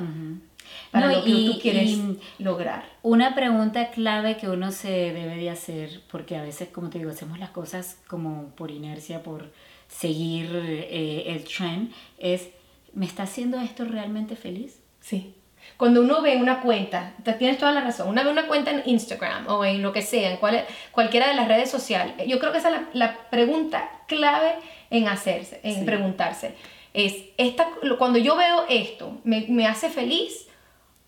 para 0.91 1.11
lo 1.11 1.23
que 1.23 1.31
tú 1.31 1.59
quieres 1.59 1.97
lograr. 2.37 2.85
Una 3.01 3.33
pregunta 3.33 3.89
clave 3.89 4.37
que 4.37 4.47
uno 4.49 4.71
se 4.71 4.91
debe 4.91 5.35
de 5.35 5.49
hacer, 5.49 6.01
porque 6.11 6.37
a 6.37 6.43
veces, 6.43 6.69
como 6.69 6.91
te 6.91 6.99
digo, 6.99 7.09
hacemos 7.09 7.39
las 7.39 7.49
cosas 7.49 7.97
como 8.07 8.49
por 8.55 8.69
inercia, 8.69 9.23
por 9.23 9.51
seguir 9.87 10.51
eh, 10.53 11.23
el 11.27 11.43
trend, 11.43 11.91
es, 12.19 12.49
¿me 12.93 13.07
está 13.07 13.23
haciendo 13.23 13.59
esto 13.59 13.83
realmente 13.83 14.35
feliz? 14.35 14.79
Sí. 14.99 15.33
Cuando 15.77 16.01
uno 16.01 16.21
ve 16.21 16.37
una 16.37 16.61
cuenta, 16.61 17.13
tienes 17.37 17.57
toda 17.57 17.71
la 17.71 17.81
razón, 17.81 18.09
uno 18.09 18.23
ve 18.23 18.31
una 18.31 18.47
cuenta 18.47 18.71
en 18.71 18.81
Instagram 18.85 19.47
o 19.47 19.63
en 19.63 19.81
lo 19.81 19.93
que 19.93 20.01
sea, 20.01 20.31
en 20.31 20.37
cual, 20.37 20.65
cualquiera 20.91 21.27
de 21.27 21.35
las 21.35 21.47
redes 21.47 21.69
sociales, 21.69 22.15
yo 22.27 22.39
creo 22.39 22.51
que 22.51 22.57
esa 22.57 22.69
es 22.69 22.81
la, 22.93 23.17
pregunta 23.29 23.89
clave 24.07 24.55
en 24.89 25.07
hacerse, 25.07 25.59
en 25.63 25.85
preguntarse. 25.85 26.55
Es, 26.93 27.13
esta, 27.37 27.67
cuando 27.99 28.17
yo 28.17 28.35
veo 28.35 28.65
esto, 28.69 29.19
¿me, 29.23 29.45
¿me 29.49 29.67
hace 29.67 29.89
feliz? 29.89 30.47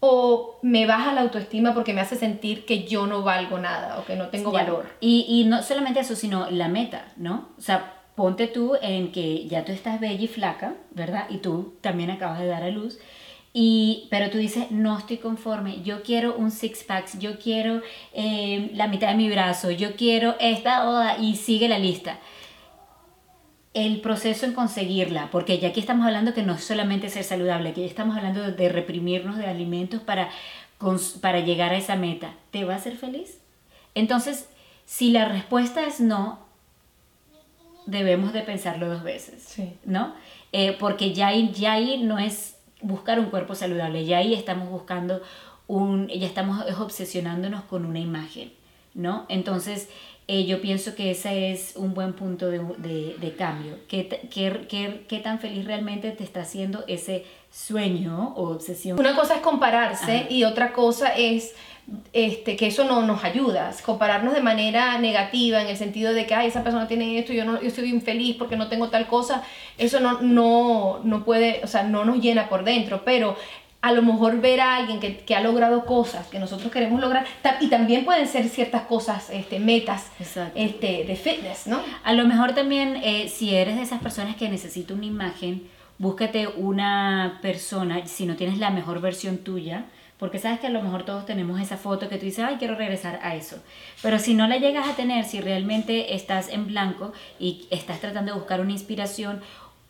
o 0.01 0.59
me 0.61 0.85
baja 0.85 1.13
la 1.13 1.21
autoestima 1.21 1.73
porque 1.73 1.93
me 1.93 2.01
hace 2.01 2.15
sentir 2.15 2.65
que 2.65 2.85
yo 2.85 3.05
no 3.05 3.21
valgo 3.21 3.59
nada 3.59 3.99
o 3.99 4.05
que 4.05 4.15
no 4.15 4.29
tengo 4.29 4.51
valor. 4.51 4.89
Y, 5.01 5.25
y 5.27 5.43
no 5.43 5.61
solamente 5.61 5.99
eso, 5.99 6.15
sino 6.15 6.49
la 6.49 6.69
meta, 6.69 7.07
¿no? 7.17 7.49
O 7.57 7.61
sea, 7.61 7.95
ponte 8.15 8.47
tú 8.47 8.75
en 8.81 9.11
que 9.11 9.47
ya 9.47 9.65
tú 9.65 9.71
estás 9.71 9.99
bella 9.99 10.23
y 10.23 10.27
flaca, 10.27 10.75
¿verdad? 10.91 11.25
Y 11.29 11.37
tú 11.37 11.73
también 11.81 12.11
acabas 12.11 12.39
de 12.39 12.47
dar 12.47 12.63
a 12.63 12.69
luz. 12.69 12.99
Y, 13.51 14.07
pero 14.11 14.29
tú 14.29 14.37
dices, 14.37 14.69
no 14.69 14.97
estoy 14.97 15.17
conforme, 15.17 15.81
yo 15.81 16.03
quiero 16.03 16.35
un 16.35 16.51
six 16.51 16.83
pack, 16.83 17.17
yo 17.17 17.39
quiero 17.39 17.81
eh, 18.13 18.69
la 18.75 18.87
mitad 18.87 19.09
de 19.09 19.15
mi 19.15 19.29
brazo, 19.29 19.71
yo 19.71 19.95
quiero 19.95 20.35
esta 20.39 20.87
oda 20.87 21.17
y 21.17 21.35
sigue 21.35 21.67
la 21.67 21.79
lista 21.79 22.19
el 23.73 24.01
proceso 24.01 24.45
en 24.45 24.53
conseguirla, 24.53 25.29
porque 25.31 25.59
ya 25.59 25.69
aquí 25.69 25.79
estamos 25.79 26.05
hablando 26.05 26.33
que 26.33 26.43
no 26.43 26.53
es 26.53 26.63
solamente 26.63 27.09
ser 27.09 27.23
saludable, 27.23 27.73
ya 27.73 27.85
estamos 27.85 28.17
hablando 28.17 28.51
de 28.51 28.69
reprimirnos 28.69 29.37
de 29.37 29.45
alimentos 29.45 30.01
para, 30.01 30.29
para 31.21 31.39
llegar 31.41 31.71
a 31.71 31.77
esa 31.77 31.95
meta. 31.95 32.33
¿Te 32.51 32.65
va 32.65 32.73
a 32.73 32.77
hacer 32.77 32.97
feliz? 32.97 33.39
Entonces, 33.93 34.49
si 34.85 35.11
la 35.11 35.25
respuesta 35.25 35.85
es 35.85 35.99
no, 35.99 36.39
debemos 37.85 38.33
de 38.33 38.41
pensarlo 38.41 38.89
dos 38.89 39.03
veces, 39.03 39.55
¿no? 39.85 40.13
Eh, 40.51 40.75
porque 40.79 41.13
ya 41.13 41.27
ahí, 41.27 41.51
ya 41.53 41.73
ahí 41.73 42.01
no 42.01 42.17
es 42.17 42.55
buscar 42.81 43.19
un 43.19 43.25
cuerpo 43.25 43.55
saludable, 43.55 44.05
ya 44.05 44.17
ahí 44.17 44.33
estamos 44.33 44.69
buscando 44.69 45.21
un, 45.67 46.07
ya 46.07 46.25
estamos 46.25 46.65
obsesionándonos 46.79 47.63
con 47.63 47.85
una 47.85 47.99
imagen, 47.99 48.51
¿no? 48.93 49.25
Entonces, 49.29 49.89
eh, 50.31 50.45
yo 50.45 50.61
pienso 50.61 50.93
que 50.93 51.09
ese 51.09 51.51
es 51.51 51.73
un 51.75 51.95
buen 51.95 52.13
punto 52.13 52.51
de, 52.51 52.59
de, 52.77 53.15
de 53.19 53.35
cambio. 53.35 53.79
¿Qué, 53.87 54.07
qué, 54.31 54.67
qué, 54.69 55.03
¿Qué, 55.07 55.17
tan 55.17 55.39
feliz 55.39 55.65
realmente 55.65 56.11
te 56.11 56.23
está 56.23 56.41
haciendo 56.41 56.83
ese 56.87 57.25
sueño 57.51 58.35
o 58.35 58.51
obsesión? 58.51 58.99
Una 58.99 59.15
cosa 59.15 59.37
es 59.37 59.41
compararse 59.41 60.27
y 60.29 60.43
otra 60.43 60.71
cosa 60.71 61.15
es 61.15 61.55
este, 62.13 62.55
que 62.57 62.67
eso 62.67 62.83
no 62.83 63.01
nos 63.01 63.23
ayuda, 63.23 63.73
compararnos 63.83 64.35
de 64.35 64.41
manera 64.41 64.99
negativa 64.99 65.63
en 65.63 65.67
el 65.67 65.77
sentido 65.77 66.13
de 66.13 66.27
que 66.27 66.35
Ay, 66.35 66.49
esa 66.49 66.61
persona 66.61 66.87
tiene 66.87 67.17
esto, 67.17 67.33
yo, 67.33 67.43
no, 67.43 67.59
yo 67.59 67.67
estoy 67.67 67.89
infeliz 67.89 68.35
porque 68.35 68.55
no 68.55 68.67
tengo 68.67 68.89
tal 68.89 69.07
cosa, 69.07 69.41
eso 69.79 69.99
no, 69.99 70.21
no, 70.21 70.99
no 71.03 71.25
puede, 71.25 71.61
o 71.63 71.67
sea, 71.67 71.81
no 71.81 72.05
nos 72.05 72.21
llena 72.21 72.49
por 72.49 72.63
dentro, 72.63 73.01
pero 73.03 73.35
a 73.81 73.91
lo 73.93 74.01
mejor 74.01 74.41
ver 74.41 74.59
a 74.59 74.75
alguien 74.75 74.99
que, 74.99 75.17
que, 75.17 75.35
ha 75.35 75.41
logrado 75.41 75.85
cosas 75.85 76.27
que 76.27 76.39
nosotros 76.39 76.71
queremos 76.71 76.99
lograr 76.99 77.25
y 77.61 77.67
también 77.67 78.03
pueden 78.05 78.27
ser 78.27 78.49
ciertas 78.49 78.83
cosas, 78.83 79.29
este, 79.29 79.59
metas 79.59 80.07
este, 80.55 81.05
de 81.05 81.15
fitness, 81.15 81.67
¿no? 81.67 81.79
A 82.03 82.13
lo 82.13 82.27
mejor 82.27 82.53
también 82.53 82.97
eh, 83.03 83.29
si 83.29 83.55
eres 83.55 83.77
de 83.77 83.83
esas 83.83 84.01
personas 84.01 84.35
que 84.35 84.49
necesita 84.49 84.93
una 84.93 85.05
imagen 85.05 85.69
búscate 85.99 86.47
una 86.47 87.39
persona, 87.41 88.07
si 88.07 88.25
no 88.25 88.35
tienes 88.35 88.57
la 88.57 88.71
mejor 88.71 89.01
versión 89.01 89.39
tuya, 89.39 89.85
porque 90.17 90.39
sabes 90.39 90.59
que 90.59 90.67
a 90.67 90.69
lo 90.69 90.81
mejor 90.81 91.03
todos 91.03 91.25
tenemos 91.25 91.61
esa 91.61 91.77
foto 91.77 92.09
que 92.09 92.17
tú 92.17 92.25
dices, 92.25 92.43
ay, 92.45 92.55
quiero 92.57 92.75
regresar 92.75 93.19
a 93.21 93.35
eso. 93.35 93.61
Pero 94.01 94.17
si 94.17 94.33
no 94.33 94.47
la 94.47 94.57
llegas 94.57 94.87
a 94.87 94.95
tener, 94.95 95.23
si 95.25 95.39
realmente 95.39 96.15
estás 96.15 96.49
en 96.49 96.67
blanco 96.67 97.13
y 97.39 97.67
estás 97.69 97.99
tratando 97.99 98.33
de 98.33 98.39
buscar 98.39 98.59
una 98.59 98.71
inspiración, 98.71 99.41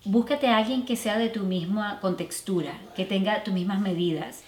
búscate 0.06 0.48
a 0.48 0.58
alguien 0.58 0.86
que 0.86 0.96
sea 0.96 1.18
de 1.18 1.30
tu 1.30 1.42
misma 1.42 2.00
contextura, 2.02 2.74
que 2.96 3.06
tenga 3.06 3.44
tus 3.44 3.54
mismas 3.54 3.80
medidas. 3.80 4.44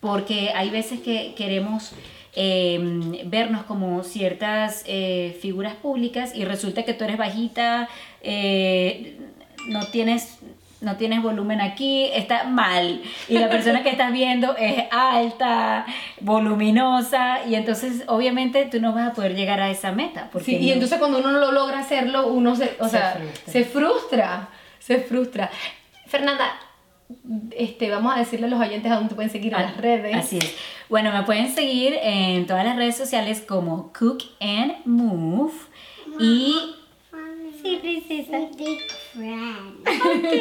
Porque 0.00 0.50
hay 0.54 0.70
veces 0.70 1.00
que 1.00 1.34
queremos 1.36 1.92
em, 2.34 3.28
vernos 3.28 3.64
como 3.64 4.04
ciertas 4.04 4.84
eh, 4.86 5.36
figuras 5.40 5.74
públicas 5.74 6.32
y 6.34 6.44
resulta 6.44 6.84
que 6.84 6.94
tú 6.94 7.04
eres 7.04 7.16
bajita, 7.16 7.88
eh, 8.22 9.18
no 9.66 9.86
tienes 9.86 10.38
no 10.80 10.96
tienes 10.96 11.22
volumen 11.22 11.60
aquí, 11.60 12.08
está 12.14 12.44
mal. 12.44 13.02
Y 13.28 13.38
la 13.38 13.48
persona 13.48 13.82
que 13.82 13.90
estás 13.90 14.12
viendo 14.12 14.56
es 14.56 14.84
alta, 14.90 15.86
voluminosa, 16.20 17.44
y 17.48 17.54
entonces 17.54 18.04
obviamente 18.06 18.66
tú 18.66 18.80
no 18.80 18.92
vas 18.92 19.08
a 19.08 19.12
poder 19.12 19.34
llegar 19.34 19.60
a 19.60 19.70
esa 19.70 19.92
meta. 19.92 20.28
Porque 20.32 20.52
y 20.52 20.70
entonces 20.70 20.98
cuando 20.98 21.18
uno 21.18 21.32
no 21.32 21.40
lo 21.40 21.52
logra 21.52 21.80
hacerlo, 21.80 22.28
uno 22.28 22.54
se, 22.54 22.76
o 22.78 22.88
sea, 22.88 23.14
frustra. 23.14 23.52
se 23.52 23.64
frustra, 23.64 24.48
se 24.88 25.00
frustra. 25.00 25.50
Fernanda, 26.06 26.58
este, 27.50 27.90
vamos 27.90 28.16
a 28.16 28.18
decirle 28.18 28.46
a 28.46 28.48
los 28.48 28.58
oyentes 28.58 28.90
a 28.90 28.94
dónde 28.94 29.14
pueden 29.14 29.30
seguir 29.30 29.52
en 29.52 29.60
las 29.60 29.76
ah, 29.76 29.80
redes. 29.82 30.16
Así 30.16 30.38
es. 30.38 30.56
Bueno, 30.88 31.12
me 31.12 31.22
pueden 31.24 31.54
seguir 31.54 31.94
en 32.00 32.46
todas 32.46 32.64
las 32.64 32.74
redes 32.74 32.96
sociales 32.96 33.44
como 33.46 33.92
Cook 33.92 34.22
and 34.40 34.86
Move 34.86 35.52
y 36.18 36.74
Sí, 37.62 37.76
princesa. 37.82 38.38
Big 38.56 38.80
friend. 39.12 39.80
Okay, 39.80 40.40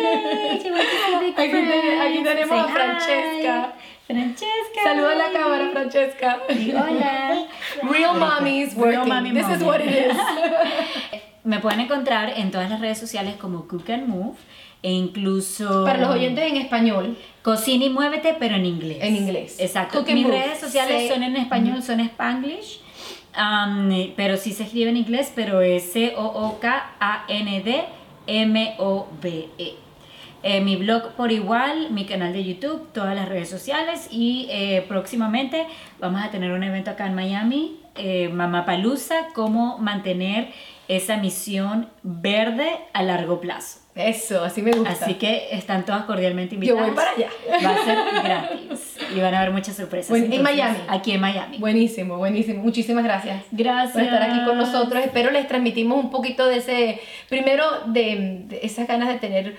aquí, 1.35 2.23
tenemos 2.23 2.59
a 2.59 2.67
Francesca. 2.69 3.73
Francesca. 4.05 4.83
Saluda 4.83 5.11
a 5.11 5.15
la 5.15 5.31
cámara, 5.33 5.69
Francesca. 5.73 6.39
Hola. 6.47 7.47
Real 7.91 8.13
mommy's 8.13 8.75
working. 8.75 8.91
Real 8.91 9.05
mommy 9.07 9.31
This 9.31 9.49
is 9.49 9.63
what 9.63 9.81
it 9.81 9.89
is. 9.89 10.15
Me 11.47 11.59
pueden 11.59 11.79
encontrar 11.79 12.33
en 12.37 12.51
todas 12.51 12.69
las 12.69 12.81
redes 12.81 12.97
sociales 12.97 13.35
como 13.35 13.67
Cook 13.67 13.89
and 13.89 14.07
Move 14.07 14.35
e 14.83 14.91
incluso... 14.91 15.85
Para 15.85 15.99
los 15.99 16.09
oyentes 16.09 16.43
en 16.43 16.57
español. 16.57 17.17
Cocina 17.41 17.85
y 17.85 17.89
muévete, 17.89 18.35
pero 18.37 18.55
en 18.55 18.65
inglés. 18.65 18.97
En 19.01 19.15
inglés. 19.15 19.55
Exacto. 19.59 20.03
Mis 20.03 20.27
redes 20.27 20.59
sociales 20.59 21.11
son 21.11 21.23
en 21.23 21.37
español, 21.37 21.81
son 21.81 22.01
Spanglish 22.01 22.81
pero 24.15 24.37
sí 24.37 24.53
se 24.53 24.63
escribe 24.63 24.89
en 24.89 24.97
inglés, 24.97 25.31
pero 25.35 25.61
es 25.61 25.91
C-O-O-K-A-N-D-M-O-V-E. 25.91 26.27
Eh, 30.43 30.61
mi 30.61 30.75
blog 30.75 31.13
por 31.13 31.31
igual, 31.31 31.89
mi 31.91 32.05
canal 32.05 32.31
de 32.31 32.43
YouTube, 32.43 32.87
todas 32.93 33.15
las 33.15 33.27
redes 33.27 33.49
sociales 33.49 34.07
y 34.11 34.47
eh, 34.49 34.85
próximamente 34.87 35.65
vamos 35.99 36.21
a 36.23 36.29
tener 36.29 36.51
un 36.51 36.63
evento 36.63 36.91
acá 36.91 37.07
en 37.07 37.15
Miami, 37.15 37.79
eh, 37.95 38.31
Palusa, 38.65 39.29
cómo 39.33 39.79
mantener 39.79 40.49
esa 40.87 41.17
misión 41.17 41.89
verde 42.03 42.69
a 42.93 43.03
largo 43.03 43.41
plazo. 43.41 43.79
Eso, 43.97 44.43
así 44.43 44.61
me 44.61 44.71
gusta. 44.71 44.91
Así 44.91 45.15
que 45.15 45.47
están 45.51 45.83
todas 45.83 46.03
cordialmente 46.03 46.53
invitadas. 46.53 46.81
Yo 46.81 46.85
voy 46.85 46.95
para 46.95 47.11
allá. 47.11 47.29
Va 47.65 47.71
a 47.71 47.83
ser 47.85 48.23
gratis 48.23 48.97
y 49.15 49.19
van 49.19 49.33
a 49.33 49.39
haber 49.39 49.51
muchas 49.51 49.75
sorpresas. 49.75 50.15
en 50.15 50.41
Miami. 50.41 50.77
Aquí 50.87 51.11
en 51.11 51.21
Miami. 51.21 51.57
Buenísimo, 51.57 52.17
buenísimo. 52.17 52.61
Muchísimas 52.61 53.03
gracias. 53.03 53.43
Gracias. 53.51 53.93
Por 53.93 54.03
estar 54.03 54.21
aquí 54.21 54.45
con 54.45 54.57
nosotros. 54.57 55.03
Espero 55.03 55.31
les 55.31 55.47
transmitimos 55.47 56.03
un 56.03 56.11
poquito 56.11 56.45
de 56.45 56.57
ese, 56.57 57.01
primero, 57.27 57.63
de, 57.87 58.59
esas 58.61 58.87
ganas 58.87 59.09
de 59.09 59.15
tener 59.15 59.57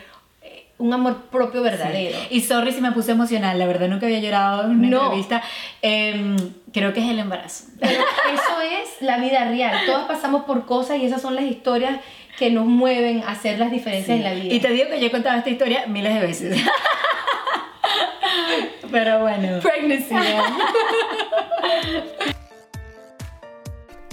un 0.79 0.93
amor 0.93 1.23
propio 1.31 1.63
verdadero. 1.63 2.17
Y 2.31 2.41
sorry 2.41 2.73
si 2.73 2.81
me 2.81 2.93
puse 2.93 3.13
emocional, 3.13 3.59
la 3.59 3.67
verdad 3.67 3.89
nunca 3.89 4.07
había 4.07 4.21
llorado 4.21 4.65
en 4.65 4.79
una 4.79 4.87
entrevista. 4.87 5.43
Em, 5.83 6.37
creo 6.73 6.93
que 6.93 7.01
es 7.01 7.11
el 7.11 7.19
embarazo. 7.19 7.65
Pero 7.81 8.01
eso 8.33 8.61
es 8.61 9.03
la 9.03 9.19
vida 9.19 9.45
real. 9.49 9.87
Todas 9.87 10.07
pasamos 10.07 10.45
por 10.45 10.67
cosas 10.67 10.99
y 10.99 11.05
esas 11.05 11.21
son 11.21 11.35
las 11.35 11.45
historias 11.45 12.01
que 12.39 12.51
nos 12.51 12.67
mueven 12.67 13.25
a 13.25 13.33
hacer 13.33 13.59
las 13.59 13.73
diferencias 13.73 14.17
en 14.17 14.25
la 14.25 14.33
vida. 14.33 14.55
Y 14.55 14.61
te 14.61 14.69
digo 14.69 14.89
que 14.89 15.01
yo 15.01 15.09
he 15.09 15.11
contado 15.11 15.37
esta 15.39 15.51
historia 15.51 15.87
miles 15.89 16.15
de 16.15 16.21
veces. 16.21 16.63
Pero 18.91 19.19
bueno. 19.21 19.61
Pregnancy. 19.61 20.15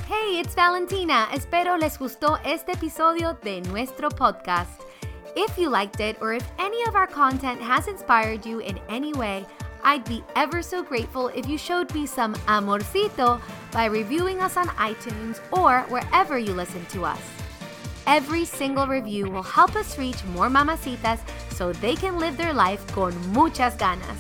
hey, 0.10 0.40
it's 0.40 0.56
Valentina. 0.56 1.28
Espero 1.34 1.78
les 1.78 2.00
gustó 2.00 2.40
este 2.44 2.72
episodio 2.72 3.38
de 3.44 3.62
nuestro 3.62 4.10
podcast. 4.10 4.82
If 5.38 5.58
you 5.58 5.70
liked 5.70 6.00
it 6.00 6.16
or 6.22 6.34
if 6.34 6.50
any 6.60 6.82
of 6.88 6.96
our 6.96 7.08
content 7.08 7.62
has 7.62 7.90
inspired 7.90 8.46
you 8.46 8.60
in 8.60 8.80
any 8.88 9.12
way, 9.12 9.46
I'd 9.84 10.06
be 10.06 10.24
ever 10.36 10.62
so 10.62 10.82
grateful 10.82 11.28
if 11.28 11.46
you 11.46 11.58
showed 11.58 11.94
me 11.94 12.06
some 12.06 12.36
amorcito 12.48 13.42
by 13.74 13.86
reviewing 13.86 14.40
us 14.40 14.56
on 14.56 14.68
iTunes 14.80 15.42
or 15.52 15.82
wherever 15.90 16.40
you 16.40 16.54
listen 16.54 16.86
to 16.88 17.04
us. 17.04 17.20
Every 18.08 18.46
single 18.46 18.88
review 18.88 19.30
will 19.30 19.44
help 19.44 19.76
us 19.76 20.00
reach 20.00 20.24
more 20.34 20.48
mamacitas 20.48 21.20
so 21.52 21.74
they 21.74 21.96
can 21.96 22.18
live 22.18 22.38
their 22.38 22.54
life 22.54 22.86
con 22.94 23.12
muchas 23.34 23.76
ganas. 23.78 24.18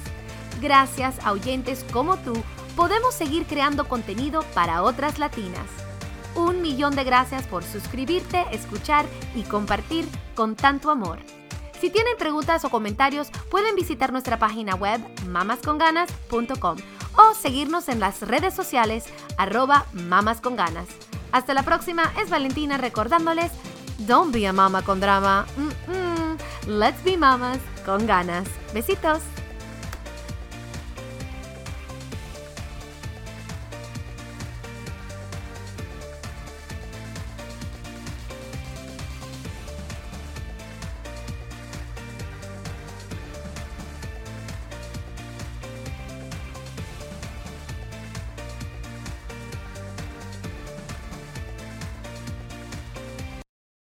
Gracias 0.59 1.17
a 1.23 1.31
oyentes 1.31 1.85
como 1.93 2.17
tú, 2.17 2.43
podemos 2.75 3.13
seguir 3.13 3.45
creando 3.45 3.87
contenido 3.87 4.43
para 4.53 4.83
otras 4.83 5.17
latinas. 5.17 5.69
Un 6.35 6.61
millón 6.61 6.93
de 6.93 7.05
gracias 7.05 7.47
por 7.47 7.63
suscribirte, 7.63 8.43
escuchar 8.51 9.05
y 9.33 9.43
compartir 9.43 10.05
con 10.35 10.55
tanto 10.55 10.91
amor. 10.91 11.19
Si 11.79 11.89
tienen 11.89 12.17
preguntas 12.17 12.63
o 12.65 12.69
comentarios, 12.69 13.29
pueden 13.49 13.75
visitar 13.75 14.11
nuestra 14.11 14.39
página 14.39 14.75
web 14.75 15.01
mamasconganas.com 15.27 16.77
o 17.17 17.33
seguirnos 17.33 17.89
en 17.89 17.99
las 17.99 18.21
redes 18.21 18.53
sociales 18.53 19.05
arroba 19.37 19.85
mamasconganas. 19.93 20.87
Hasta 21.31 21.53
la 21.53 21.63
próxima, 21.63 22.13
es 22.21 22.29
Valentina 22.29 22.77
recordándoles 22.77 23.51
Don't 23.99 24.33
be 24.33 24.47
a 24.47 24.53
mama 24.53 24.81
con 24.83 24.99
drama. 24.99 25.45
Let's 26.67 27.03
be 27.03 27.17
mamas 27.17 27.59
con 27.85 28.05
ganas. 28.07 28.47
Besitos. 28.73 29.21